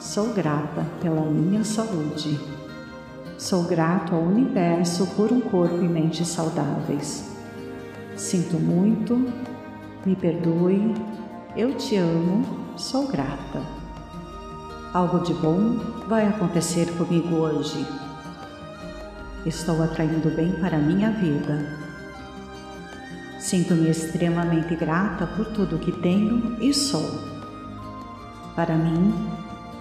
Sou 0.00 0.32
grata 0.32 0.86
pela 1.02 1.26
minha 1.26 1.62
saúde. 1.62 2.63
Sou 3.36 3.64
grato 3.64 4.14
ao 4.14 4.22
universo 4.22 5.08
por 5.16 5.32
um 5.32 5.40
corpo 5.40 5.82
e 5.82 5.88
mente 5.88 6.24
saudáveis. 6.24 7.28
Sinto 8.16 8.56
muito, 8.56 9.28
me 10.06 10.14
perdoe, 10.14 10.94
eu 11.56 11.74
te 11.74 11.96
amo, 11.96 12.44
sou 12.76 13.08
grata. 13.08 13.60
Algo 14.92 15.18
de 15.18 15.34
bom 15.34 15.76
vai 16.06 16.28
acontecer 16.28 16.86
comigo 16.96 17.34
hoje. 17.34 17.84
Estou 19.44 19.82
atraindo 19.82 20.30
bem 20.30 20.52
para 20.60 20.76
a 20.76 20.80
minha 20.80 21.10
vida. 21.10 21.66
Sinto-me 23.40 23.90
extremamente 23.90 24.76
grata 24.76 25.26
por 25.26 25.46
tudo 25.46 25.80
que 25.80 25.90
tenho 25.90 26.56
e 26.60 26.72
sou. 26.72 27.18
Para 28.54 28.76
mim, 28.76 29.12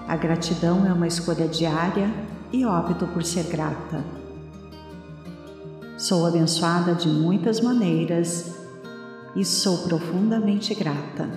a 0.08 0.16
gratidão 0.16 0.88
é 0.88 0.92
uma 0.92 1.08
escolha 1.08 1.48
diária 1.48 2.10
e 2.54 2.64
opto 2.68 3.08
por 3.08 3.24
ser 3.24 3.46
grata. 3.46 4.06
Sou 5.98 6.28
abençoada 6.28 6.94
de 6.94 7.10
muitas 7.10 7.60
maneiras 7.60 8.54
e 9.36 9.44
sou 9.44 9.80
profundamente 9.80 10.76
grata. 10.76 11.28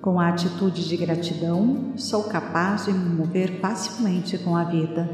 Com 0.00 0.20
a 0.20 0.28
atitude 0.28 0.88
de 0.88 0.96
gratidão, 0.96 1.94
sou 1.96 2.24
capaz 2.24 2.84
de 2.84 2.92
me 2.92 3.16
mover 3.16 3.58
facilmente 3.60 4.38
com 4.38 4.56
a 4.56 4.62
vida. 4.62 5.10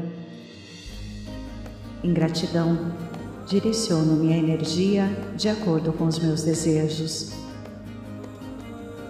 Em 2.03 2.13
gratidão, 2.13 2.91
direciono 3.47 4.17
minha 4.17 4.37
energia 4.37 5.09
de 5.35 5.49
acordo 5.49 5.91
com 5.91 6.05
os 6.05 6.19
meus 6.19 6.43
desejos. 6.43 7.31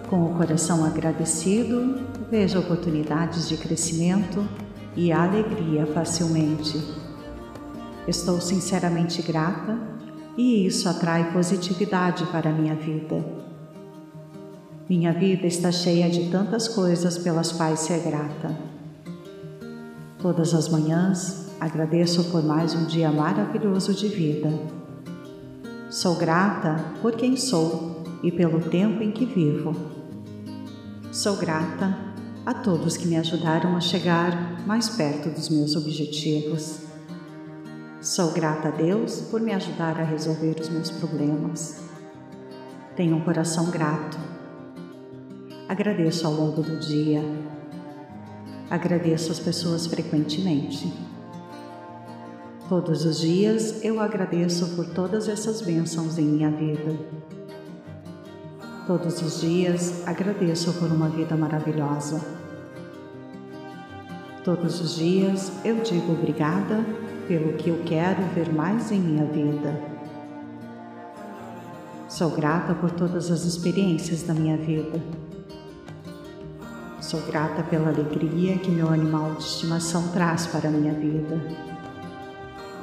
Com 0.08 0.24
o 0.24 0.34
coração 0.36 0.82
agradecido, 0.84 2.00
vejo 2.30 2.58
oportunidades 2.58 3.46
de 3.46 3.58
crescimento 3.58 4.65
e 4.96 5.12
alegria 5.12 5.86
facilmente. 5.86 6.82
Estou 8.08 8.40
sinceramente 8.40 9.20
grata 9.20 9.78
e 10.36 10.66
isso 10.66 10.88
atrai 10.88 11.32
positividade 11.32 12.24
para 12.26 12.50
a 12.50 12.52
minha 12.52 12.74
vida. 12.74 13.24
Minha 14.88 15.12
vida 15.12 15.46
está 15.46 15.72
cheia 15.72 16.08
de 16.08 16.30
tantas 16.30 16.68
coisas 16.68 17.18
pelas 17.18 17.52
quais 17.52 17.80
ser 17.80 18.00
grata. 18.00 18.56
Todas 20.18 20.54
as 20.54 20.68
manhãs 20.68 21.46
agradeço 21.60 22.30
por 22.30 22.42
mais 22.42 22.74
um 22.74 22.86
dia 22.86 23.10
maravilhoso 23.10 23.92
de 23.92 24.08
vida. 24.08 24.48
Sou 25.90 26.14
grata 26.14 26.76
por 27.02 27.12
quem 27.12 27.36
sou 27.36 28.02
e 28.22 28.30
pelo 28.30 28.60
tempo 28.60 29.02
em 29.02 29.10
que 29.10 29.24
vivo. 29.24 29.74
Sou 31.10 31.36
grata 31.36 31.96
a 32.46 32.54
todos 32.54 32.96
que 32.96 33.08
me 33.08 33.16
ajudaram 33.16 33.76
a 33.76 33.80
chegar 33.80 34.64
mais 34.64 34.88
perto 34.88 35.28
dos 35.28 35.48
meus 35.48 35.74
objetivos. 35.74 36.78
Sou 38.00 38.30
grata 38.30 38.68
a 38.68 38.70
Deus 38.70 39.20
por 39.22 39.40
me 39.40 39.52
ajudar 39.52 40.00
a 40.00 40.04
resolver 40.04 40.54
os 40.60 40.68
meus 40.68 40.88
problemas. 40.88 41.80
Tenho 42.94 43.16
um 43.16 43.20
coração 43.20 43.68
grato. 43.68 44.16
Agradeço 45.68 46.24
ao 46.24 46.34
longo 46.34 46.62
do 46.62 46.78
dia. 46.78 47.20
Agradeço 48.70 49.32
as 49.32 49.40
pessoas 49.40 49.88
frequentemente. 49.88 50.92
Todos 52.68 53.04
os 53.04 53.18
dias 53.18 53.84
eu 53.84 54.00
agradeço 54.00 54.68
por 54.76 54.86
todas 54.86 55.28
essas 55.28 55.62
bênçãos 55.62 56.16
em 56.16 56.24
minha 56.24 56.50
vida. 56.52 56.96
Todos 58.86 59.20
os 59.20 59.40
dias 59.40 60.06
agradeço 60.06 60.72
por 60.74 60.88
uma 60.92 61.08
vida 61.08 61.36
maravilhosa. 61.36 62.24
Todos 64.44 64.80
os 64.80 64.94
dias 64.94 65.50
eu 65.64 65.82
digo 65.82 66.12
obrigada 66.12 66.86
pelo 67.26 67.54
que 67.54 67.68
eu 67.68 67.82
quero 67.84 68.22
ver 68.32 68.54
mais 68.54 68.92
em 68.92 69.00
minha 69.00 69.24
vida. 69.24 69.76
Sou 72.08 72.30
grata 72.30 72.76
por 72.76 72.92
todas 72.92 73.28
as 73.28 73.44
experiências 73.44 74.22
da 74.22 74.32
minha 74.32 74.56
vida. 74.56 75.02
Sou 77.00 77.20
grata 77.22 77.64
pela 77.64 77.88
alegria 77.88 78.56
que 78.56 78.70
meu 78.70 78.88
animal 78.88 79.34
de 79.34 79.42
estimação 79.42 80.12
traz 80.12 80.46
para 80.46 80.68
a 80.68 80.70
minha 80.70 80.94
vida. 80.94 81.40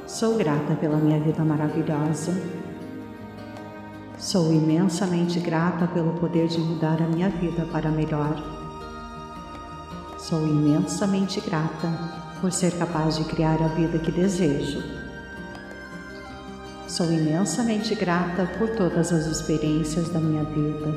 Sou 0.06 0.36
grata 0.36 0.74
pela 0.74 0.98
minha 0.98 1.18
vida 1.18 1.42
maravilhosa 1.42 2.63
Sou 4.18 4.52
imensamente 4.52 5.40
grata 5.40 5.88
pelo 5.88 6.12
poder 6.12 6.46
de 6.46 6.58
mudar 6.58 7.02
a 7.02 7.06
minha 7.06 7.28
vida 7.28 7.66
para 7.66 7.90
melhor. 7.90 8.36
Sou 10.18 10.46
imensamente 10.46 11.40
grata 11.40 11.88
por 12.40 12.52
ser 12.52 12.78
capaz 12.78 13.16
de 13.16 13.24
criar 13.24 13.60
a 13.60 13.68
vida 13.68 13.98
que 13.98 14.12
desejo. 14.12 14.82
Sou 16.86 17.12
imensamente 17.12 17.94
grata 17.96 18.46
por 18.56 18.68
todas 18.76 19.12
as 19.12 19.26
experiências 19.26 20.08
da 20.08 20.20
minha 20.20 20.44
vida. 20.44 20.94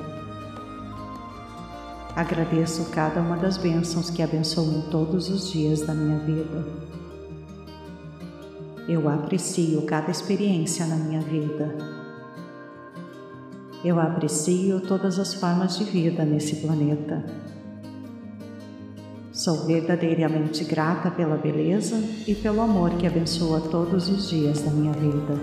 Agradeço 2.15 2.85
cada 2.91 3.19
uma 3.19 3.35
das 3.35 3.57
bênçãos 3.57 4.11
que 4.11 4.21
abençoam 4.21 4.83
todos 4.91 5.27
os 5.29 5.51
dias 5.51 5.81
da 5.81 5.93
minha 5.93 6.19
vida. 6.19 6.65
Eu 8.87 9.09
aprecio 9.09 9.81
cada 9.81 10.11
experiência 10.11 10.85
na 10.85 10.95
minha 10.95 11.21
vida 11.21 11.96
eu 13.83 13.99
aprecio 13.99 14.79
todas 14.81 15.19
as 15.19 15.33
formas 15.33 15.77
de 15.77 15.83
vida 15.83 16.25
nesse 16.25 16.57
planeta. 16.57 17.23
Sou 19.31 19.65
verdadeiramente 19.65 20.63
grata 20.63 21.11
pela 21.11 21.37
beleza 21.37 21.95
e 22.27 22.33
pelo 22.33 22.59
amor 22.59 22.91
que 22.97 23.05
abençoa 23.05 23.61
todos 23.61 24.09
os 24.09 24.29
dias 24.29 24.63
da 24.63 24.71
minha 24.71 24.93
vida. 24.93 25.39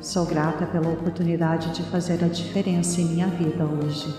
Sou 0.00 0.24
grata 0.24 0.66
pela 0.66 0.88
oportunidade 0.88 1.74
de 1.74 1.82
fazer 1.84 2.24
a 2.24 2.28
diferença 2.28 3.00
em 3.00 3.06
minha 3.06 3.26
vida 3.26 3.64
hoje. 3.66 4.14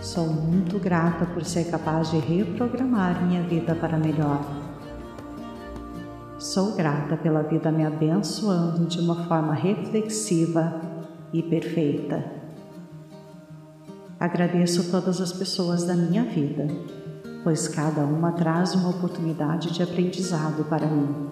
Sou 0.00 0.26
muito 0.26 0.78
grata 0.78 1.26
por 1.26 1.44
ser 1.44 1.64
capaz 1.70 2.10
de 2.10 2.18
reprogramar 2.18 3.22
minha 3.26 3.42
vida 3.42 3.74
para 3.74 3.98
melhor. 3.98 4.57
Sou 6.48 6.72
grata 6.72 7.14
pela 7.14 7.42
vida 7.42 7.70
me 7.70 7.84
abençoando 7.84 8.86
de 8.86 8.98
uma 9.00 9.26
forma 9.26 9.52
reflexiva 9.52 10.80
e 11.30 11.42
perfeita. 11.42 12.24
Agradeço 14.18 14.90
todas 14.90 15.20
as 15.20 15.30
pessoas 15.30 15.84
da 15.84 15.94
minha 15.94 16.24
vida, 16.24 16.66
pois 17.44 17.68
cada 17.68 18.00
uma 18.00 18.32
traz 18.32 18.74
uma 18.74 18.88
oportunidade 18.88 19.74
de 19.74 19.82
aprendizado 19.82 20.64
para 20.64 20.86
mim. 20.86 21.28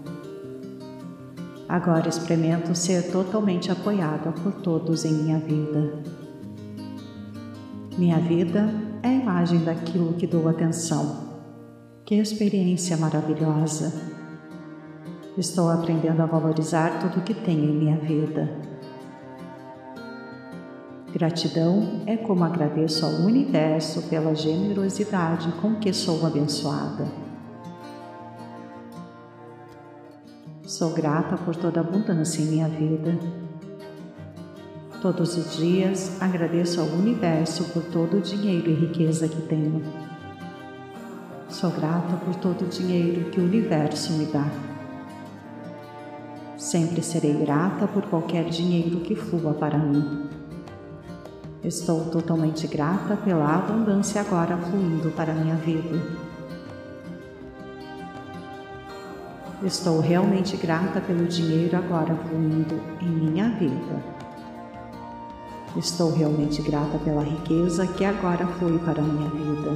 Agora 1.66 2.10
experimento 2.10 2.74
ser 2.74 3.10
totalmente 3.10 3.72
apoiada 3.72 4.32
por 4.32 4.52
todos 4.60 5.06
em 5.06 5.14
minha 5.14 5.38
vida. 5.38 5.94
Minha 7.96 8.18
vida 8.18 8.68
é 9.02 9.08
a 9.08 9.14
imagem 9.14 9.64
daquilo 9.64 10.12
que 10.12 10.26
dou 10.26 10.46
atenção. 10.46 11.40
Que 12.04 12.16
experiência 12.16 12.98
maravilhosa! 12.98 14.25
Estou 15.36 15.70
aprendendo 15.70 16.22
a 16.22 16.26
valorizar 16.26 16.98
tudo 17.00 17.24
que 17.24 17.34
tenho 17.34 17.64
em 17.64 17.76
minha 17.76 17.96
vida 17.96 18.76
Gratidão 21.16 22.02
é 22.04 22.14
como 22.14 22.44
agradeço 22.44 23.06
ao 23.06 23.12
universo 23.12 24.02
pela 24.02 24.34
generosidade 24.34 25.50
com 25.62 25.76
que 25.76 25.90
sou 25.90 26.26
abençoada. 26.26 27.06
Sou 30.66 30.92
grata 30.92 31.38
por 31.38 31.56
toda 31.56 31.80
a 31.80 31.82
abundância 31.82 32.42
em 32.42 32.48
minha 32.48 32.68
vida. 32.68 33.18
Todos 35.00 35.38
os 35.38 35.56
dias 35.56 36.20
agradeço 36.20 36.82
ao 36.82 36.86
universo 36.88 37.64
por 37.72 37.84
todo 37.84 38.18
o 38.18 38.20
dinheiro 38.20 38.68
e 38.68 38.74
riqueza 38.74 39.26
que 39.26 39.40
tenho. 39.40 39.82
Sou 41.48 41.70
grata 41.70 42.14
por 42.26 42.34
todo 42.34 42.66
o 42.66 42.68
dinheiro 42.68 43.30
que 43.30 43.40
o 43.40 43.44
universo 43.44 44.12
me 44.12 44.26
dá. 44.26 44.65
Sempre 46.66 47.00
serei 47.00 47.32
grata 47.32 47.86
por 47.86 48.02
qualquer 48.06 48.46
dinheiro 48.46 48.98
que 48.98 49.14
flua 49.14 49.54
para 49.54 49.78
mim. 49.78 50.28
Estou 51.62 52.06
totalmente 52.06 52.66
grata 52.66 53.16
pela 53.16 53.54
abundância 53.54 54.20
agora 54.20 54.56
fluindo 54.56 55.12
para 55.12 55.32
minha 55.32 55.54
vida. 55.54 55.96
Estou 59.62 60.00
realmente 60.00 60.56
grata 60.56 61.00
pelo 61.00 61.26
dinheiro 61.26 61.76
agora 61.76 62.16
fluindo 62.16 62.80
em 63.00 63.10
minha 63.10 63.48
vida. 63.50 64.02
Estou 65.76 66.12
realmente 66.12 66.60
grata 66.62 66.98
pela 66.98 67.22
riqueza 67.22 67.86
que 67.86 68.04
agora 68.04 68.44
flui 68.58 68.80
para 68.80 69.00
minha 69.00 69.30
vida. 69.30 69.70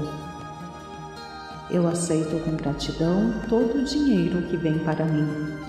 Eu 1.70 1.86
aceito 1.86 2.42
com 2.44 2.56
gratidão 2.56 3.32
todo 3.48 3.78
o 3.78 3.84
dinheiro 3.84 4.42
que 4.48 4.56
vem 4.56 4.80
para 4.80 5.04
mim 5.04 5.59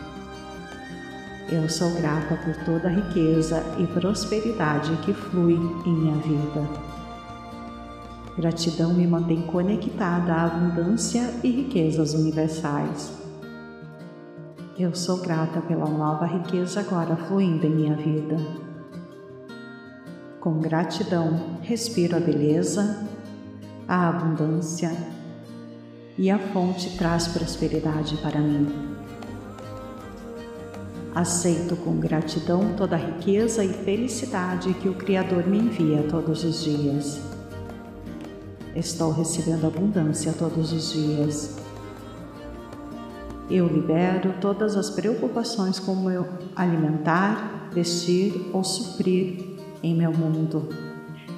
eu 1.51 1.67
sou 1.67 1.91
grata 1.95 2.37
por 2.37 2.55
toda 2.63 2.87
a 2.87 2.91
riqueza 2.91 3.61
e 3.77 3.85
prosperidade 3.85 4.95
que 5.03 5.13
flui 5.13 5.55
em 5.85 5.93
minha 5.93 6.15
vida. 6.15 6.65
Gratidão 8.37 8.93
me 8.93 9.05
mantém 9.05 9.41
conectada 9.41 10.33
à 10.33 10.45
abundância 10.45 11.29
e 11.43 11.51
riquezas 11.51 12.13
universais. 12.13 13.11
Eu 14.79 14.95
sou 14.95 15.17
grata 15.17 15.59
pela 15.59 15.89
nova 15.89 16.25
riqueza 16.25 16.79
agora 16.79 17.17
fluindo 17.17 17.67
em 17.67 17.75
minha 17.75 17.95
vida. 17.97 18.37
Com 20.39 20.59
gratidão, 20.59 21.57
respiro 21.61 22.15
a 22.15 22.19
beleza, 22.21 23.05
a 23.85 24.07
abundância 24.07 24.91
e 26.17 26.31
a 26.31 26.39
fonte 26.39 26.97
traz 26.97 27.27
prosperidade 27.27 28.15
para 28.17 28.39
mim. 28.39 29.00
Aceito 31.13 31.75
com 31.75 31.99
gratidão 31.99 32.73
toda 32.77 32.95
a 32.95 32.99
riqueza 32.99 33.65
e 33.65 33.69
felicidade 33.69 34.73
que 34.75 34.87
o 34.87 34.93
Criador 34.93 35.45
me 35.45 35.57
envia 35.57 36.03
todos 36.03 36.45
os 36.45 36.63
dias. 36.63 37.19
Estou 38.73 39.11
recebendo 39.11 39.67
abundância 39.67 40.31
todos 40.31 40.71
os 40.71 40.93
dias. 40.93 41.57
Eu 43.49 43.67
libero 43.67 44.35
todas 44.39 44.77
as 44.77 44.89
preocupações 44.89 45.77
como 45.77 46.09
eu 46.09 46.25
alimentar, 46.55 47.69
vestir 47.73 48.49
ou 48.53 48.63
suprir 48.63 49.57
em 49.83 49.93
meu 49.93 50.13
mundo 50.13 50.69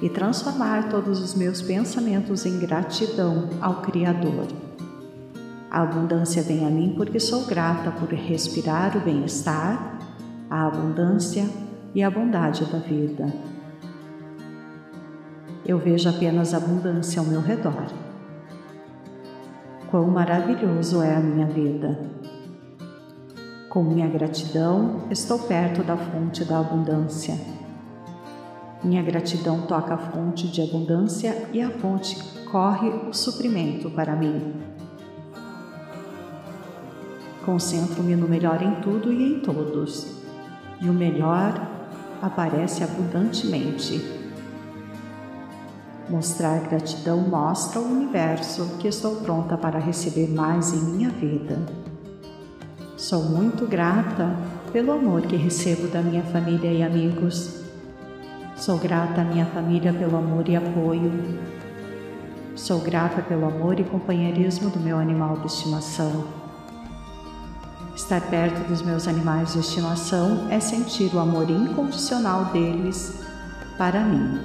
e 0.00 0.08
transformar 0.08 0.88
todos 0.88 1.20
os 1.20 1.34
meus 1.34 1.60
pensamentos 1.60 2.46
em 2.46 2.60
gratidão 2.60 3.48
ao 3.60 3.82
Criador. 3.82 4.46
A 5.74 5.82
abundância 5.82 6.40
vem 6.40 6.64
a 6.64 6.70
mim 6.70 6.94
porque 6.96 7.18
sou 7.18 7.46
grata 7.46 7.90
por 7.90 8.08
respirar 8.08 8.96
o 8.96 9.00
bem-estar, 9.00 9.98
a 10.48 10.68
abundância 10.68 11.50
e 11.92 12.00
a 12.00 12.08
bondade 12.08 12.64
da 12.66 12.78
vida. 12.78 13.26
Eu 15.66 15.76
vejo 15.76 16.08
apenas 16.08 16.54
abundância 16.54 17.18
ao 17.18 17.26
meu 17.26 17.40
redor. 17.40 17.86
Quão 19.90 20.06
maravilhoso 20.06 21.02
é 21.02 21.16
a 21.16 21.18
minha 21.18 21.46
vida! 21.48 21.98
Com 23.68 23.82
minha 23.82 24.06
gratidão, 24.06 25.08
estou 25.10 25.40
perto 25.40 25.82
da 25.82 25.96
fonte 25.96 26.44
da 26.44 26.60
abundância. 26.60 27.36
Minha 28.84 29.02
gratidão 29.02 29.62
toca 29.62 29.94
a 29.94 29.98
fonte 29.98 30.46
de 30.46 30.62
abundância 30.62 31.48
e 31.52 31.60
a 31.60 31.70
fonte 31.70 32.16
corre 32.44 32.90
o 33.08 33.12
suprimento 33.12 33.90
para 33.90 34.14
mim. 34.14 34.73
Concentro-me 37.44 38.16
no 38.16 38.26
melhor 38.26 38.62
em 38.62 38.76
tudo 38.76 39.12
e 39.12 39.34
em 39.34 39.40
todos, 39.40 40.06
e 40.80 40.88
o 40.88 40.92
melhor 40.94 41.60
aparece 42.22 42.82
abundantemente. 42.82 44.02
Mostrar 46.08 46.60
gratidão 46.60 47.18
mostra 47.18 47.80
ao 47.80 47.84
universo 47.84 48.78
que 48.78 48.88
estou 48.88 49.16
pronta 49.16 49.58
para 49.58 49.78
receber 49.78 50.30
mais 50.30 50.72
em 50.72 50.84
minha 50.92 51.10
vida. 51.10 51.58
Sou 52.96 53.24
muito 53.24 53.66
grata 53.66 54.34
pelo 54.72 54.92
amor 54.92 55.22
que 55.22 55.36
recebo 55.36 55.88
da 55.88 56.00
minha 56.00 56.22
família 56.22 56.72
e 56.72 56.82
amigos. 56.82 57.62
Sou 58.56 58.78
grata 58.78 59.20
à 59.20 59.24
minha 59.24 59.44
família 59.46 59.92
pelo 59.92 60.16
amor 60.16 60.48
e 60.48 60.56
apoio. 60.56 61.12
Sou 62.54 62.80
grata 62.80 63.20
pelo 63.20 63.46
amor 63.46 63.78
e 63.78 63.84
companheirismo 63.84 64.70
do 64.70 64.80
meu 64.80 64.98
animal 64.98 65.36
de 65.38 65.46
estimação. 65.46 66.43
Estar 67.94 68.20
perto 68.22 68.66
dos 68.68 68.82
meus 68.82 69.06
animais 69.06 69.52
de 69.52 69.60
estimação 69.60 70.48
é 70.50 70.58
sentir 70.58 71.14
o 71.14 71.20
amor 71.20 71.48
incondicional 71.48 72.46
deles 72.46 73.20
para 73.78 74.00
mim. 74.00 74.40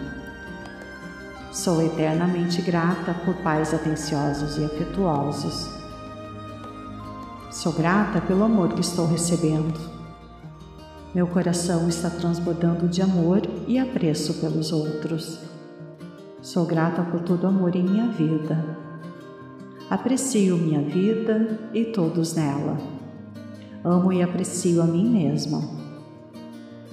Sou 1.52 1.82
eternamente 1.82 2.62
grata 2.62 3.12
por 3.26 3.34
pais 3.38 3.74
atenciosos 3.74 4.58
e 4.58 4.66
afetuosos. 4.66 5.68
Sou 7.50 7.74
grata 7.74 8.22
pelo 8.22 8.44
amor 8.44 8.74
que 8.74 8.82
estou 8.82 9.08
recebendo. 9.08 9.80
Meu 11.16 11.26
coração 11.26 11.90
está 11.90 12.08
transbordando 12.12 12.88
de 12.88 13.02
amor 13.02 13.42
e 13.68 13.80
apreço 13.80 14.36
pelos 14.36 14.72
outros. 14.72 15.40
Sou 16.40 16.68
grata 16.68 17.02
por 17.02 17.22
todo 17.22 17.46
o 17.46 17.48
amor 17.48 17.76
em 17.76 17.84
minha 17.84 18.08
vida. 18.10 18.78
Aprecio 19.90 20.56
minha 20.56 20.82
vida 20.84 21.60
e 21.74 21.86
todos 21.86 22.36
nela. 22.36 22.78
Amo 23.84 24.12
e 24.12 24.22
aprecio 24.22 24.82
a 24.82 24.86
mim 24.86 25.10
mesma. 25.10 25.62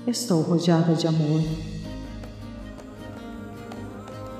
Estou 0.07 0.41
rodeada 0.41 0.95
de 0.95 1.09
amor. 1.09 1.43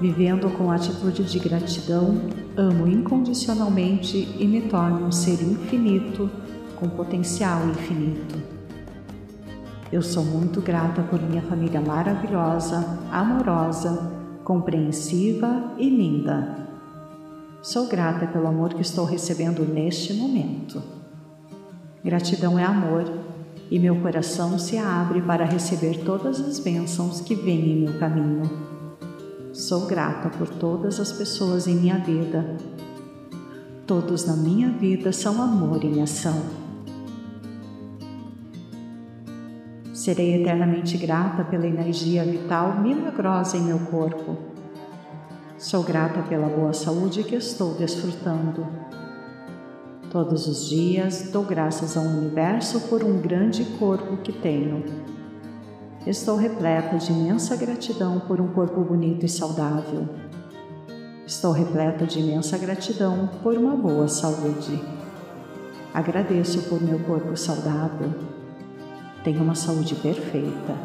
Vivendo 0.01 0.49
com 0.57 0.71
atitude 0.71 1.25
de 1.25 1.41
gratidão, 1.41 2.21
amo 2.57 2.87
incondicionalmente 2.87 4.37
e 4.39 4.47
me 4.47 4.63
torno 4.63 5.07
um 5.07 5.11
ser 5.11 5.43
infinito 5.43 6.31
com 6.77 6.89
potencial 6.89 7.67
infinito. 7.69 8.41
Eu 9.91 10.03
sou 10.03 10.25
muito 10.25 10.61
grata 10.61 11.03
por 11.03 11.21
minha 11.21 11.43
família 11.43 11.81
maravilhosa, 11.81 13.01
amorosa, 13.11 14.13
compreensiva 14.45 15.73
e 15.79 15.89
linda. 15.91 16.69
Sou 17.61 17.89
grata 17.89 18.29
pelo 18.29 18.47
amor 18.47 18.73
que 18.73 18.83
estou 18.83 19.05
recebendo 19.05 19.65
neste 19.65 20.15
momento. 20.15 20.96
Gratidão 22.07 22.57
é 22.57 22.63
amor, 22.63 23.03
e 23.69 23.81
meu 23.81 23.97
coração 23.97 24.61
se 24.61 24.79
abre 24.79 25.21
para 25.21 25.45
receber 25.45 26.05
todas 26.05 26.39
as 26.39 26.61
bênçãos 26.61 27.21
que 27.21 27.35
vêm 27.35 27.73
em 27.73 27.81
meu 27.81 27.99
caminho. 27.99 28.49
Sou 29.53 29.87
grata 29.87 30.29
por 30.29 30.49
todas 30.49 31.01
as 31.01 31.11
pessoas 31.11 31.67
em 31.67 31.75
minha 31.75 31.99
vida. 31.99 32.59
Todos 33.89 34.25
na 34.25 34.37
minha 34.37 34.71
vida 34.71 35.11
são 35.11 35.43
amor 35.43 35.85
em 35.85 36.01
ação. 36.01 36.45
Serei 39.93 40.41
eternamente 40.43 40.97
grata 40.97 41.43
pela 41.43 41.67
energia 41.67 42.25
vital 42.25 42.81
milagrosa 42.81 43.57
em 43.57 43.63
meu 43.63 43.81
corpo. 43.81 44.37
Sou 45.59 45.83
grata 45.83 46.23
pela 46.23 46.47
boa 46.47 46.73
saúde 46.73 47.25
que 47.25 47.35
estou 47.35 47.75
desfrutando 47.75 48.65
Todos 50.11 50.47
os 50.47 50.69
dias 50.69 51.31
dou 51.33 51.43
graças 51.43 51.97
ao 51.97 52.05
universo 52.05 52.81
por 52.89 53.03
um 53.03 53.21
grande 53.21 53.65
corpo 53.79 54.17
que 54.19 54.33
tenho. 54.33 54.85
Estou 56.07 56.37
repleta 56.37 56.97
de 56.97 57.11
imensa 57.11 57.57
gratidão 57.57 58.21
por 58.21 58.41
um 58.41 58.47
corpo 58.49 58.81
bonito 58.83 59.27
e 59.27 59.29
saudável. 59.29 60.09
Estou 61.27 61.51
repleta 61.51 62.07
de 62.07 62.21
imensa 62.21 62.57
gratidão 62.57 63.29
por 63.43 63.59
uma 63.59 63.75
boa 63.75 64.07
saúde. 64.07 64.81
Agradeço 65.93 66.63
por 66.69 66.81
meu 66.81 67.01
corpo 67.01 67.37
saudável. 67.37 68.15
Tenho 69.25 69.43
uma 69.43 69.57
saúde 69.57 69.97
perfeita. 69.97 70.77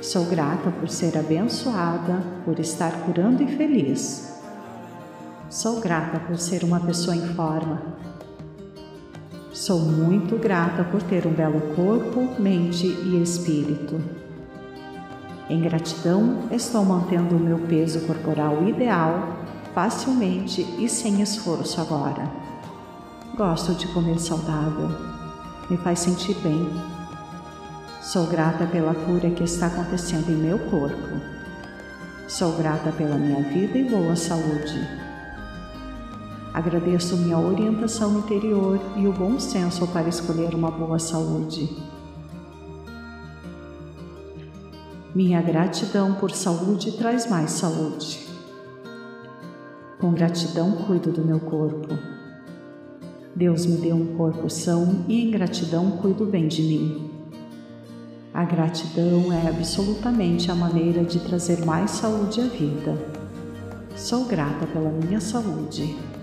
Sou 0.00 0.26
grata 0.26 0.70
por 0.70 0.88
ser 0.88 1.18
abençoada, 1.18 2.22
por 2.44 2.60
estar 2.60 2.92
curando 3.04 3.42
e 3.42 3.56
feliz. 3.56 4.35
Sou 5.48 5.80
grata 5.80 6.18
por 6.18 6.36
ser 6.38 6.64
uma 6.64 6.80
pessoa 6.80 7.14
em 7.14 7.34
forma. 7.34 7.80
Sou 9.52 9.78
muito 9.78 10.36
grata 10.36 10.82
por 10.82 11.00
ter 11.02 11.24
um 11.24 11.32
belo 11.32 11.60
corpo, 11.76 12.28
mente 12.40 12.86
e 12.86 13.22
espírito. 13.22 14.00
Em 15.48 15.60
gratidão, 15.62 16.48
estou 16.50 16.84
mantendo 16.84 17.36
o 17.36 17.40
meu 17.40 17.60
peso 17.60 18.00
corporal 18.00 18.66
ideal 18.66 19.36
facilmente 19.72 20.62
e 20.80 20.88
sem 20.88 21.22
esforço 21.22 21.80
agora. 21.80 22.28
Gosto 23.36 23.72
de 23.74 23.86
comer 23.88 24.18
saudável, 24.18 24.88
me 25.70 25.76
faz 25.76 26.00
sentir 26.00 26.34
bem. 26.42 26.68
Sou 28.02 28.26
grata 28.26 28.66
pela 28.66 28.94
cura 28.94 29.30
que 29.30 29.44
está 29.44 29.68
acontecendo 29.68 30.28
em 30.28 30.36
meu 30.36 30.58
corpo. 30.58 31.20
Sou 32.26 32.52
grata 32.56 32.90
pela 32.90 33.16
minha 33.16 33.42
vida 33.44 33.78
e 33.78 33.88
boa 33.88 34.16
saúde. 34.16 35.05
Agradeço 36.56 37.18
minha 37.18 37.38
orientação 37.38 38.18
interior 38.18 38.80
e 38.96 39.06
o 39.06 39.12
bom 39.12 39.38
senso 39.38 39.86
para 39.88 40.08
escolher 40.08 40.54
uma 40.54 40.70
boa 40.70 40.98
saúde. 40.98 41.68
Minha 45.14 45.42
gratidão 45.42 46.14
por 46.14 46.30
saúde 46.30 46.92
traz 46.92 47.28
mais 47.28 47.50
saúde. 47.50 48.26
Com 50.00 50.12
gratidão 50.12 50.72
cuido 50.86 51.12
do 51.12 51.22
meu 51.22 51.38
corpo. 51.40 51.94
Deus 53.34 53.66
me 53.66 53.76
deu 53.76 53.94
um 53.94 54.16
corpo 54.16 54.48
são 54.48 55.04
e 55.06 55.28
em 55.28 55.30
gratidão 55.30 55.90
cuido 55.98 56.24
bem 56.24 56.48
de 56.48 56.62
mim. 56.62 57.10
A 58.32 58.46
gratidão 58.46 59.30
é 59.30 59.46
absolutamente 59.46 60.50
a 60.50 60.54
maneira 60.54 61.04
de 61.04 61.20
trazer 61.20 61.66
mais 61.66 61.90
saúde 61.90 62.40
à 62.40 62.44
vida. 62.44 62.96
Sou 63.94 64.24
grata 64.24 64.66
pela 64.66 64.88
minha 64.88 65.20
saúde. 65.20 66.15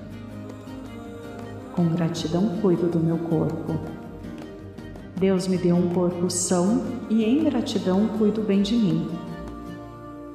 Com 1.75 1.85
gratidão 1.89 2.57
cuido 2.61 2.87
do 2.87 2.99
meu 2.99 3.17
corpo. 3.17 3.73
Deus 5.15 5.47
me 5.47 5.57
deu 5.57 5.75
um 5.75 5.89
corpo 5.89 6.29
são 6.29 6.83
e 7.09 7.23
em 7.23 7.43
gratidão 7.43 8.07
cuido 8.17 8.41
bem 8.43 8.61
de 8.61 8.75
mim. 8.75 9.09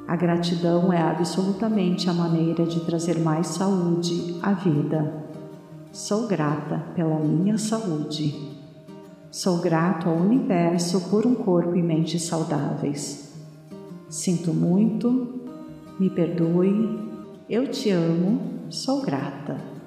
A 0.09 0.16
gratidão 0.16 0.93
é 0.93 1.01
absolutamente 1.01 2.09
a 2.09 2.12
maneira 2.12 2.64
de 2.64 2.80
trazer 2.80 3.20
mais 3.20 3.49
saúde 3.49 4.36
à 4.43 4.53
vida. 4.53 5.26
Sou 5.93 6.26
grata 6.26 6.82
pela 6.95 7.18
minha 7.20 7.57
saúde. 7.59 8.57
Sou 9.30 9.59
grato 9.59 10.09
ao 10.09 10.16
universo 10.16 11.11
por 11.11 11.26
um 11.26 11.34
corpo 11.34 11.76
e 11.76 11.82
mente 11.82 12.18
saudáveis. 12.18 13.34
Sinto 14.09 14.55
muito, 14.55 15.41
me 16.01 16.09
perdoe, 16.09 16.99
eu 17.49 17.70
te 17.70 17.91
amo, 17.91 18.41
sou 18.70 19.03
grata. 19.03 19.77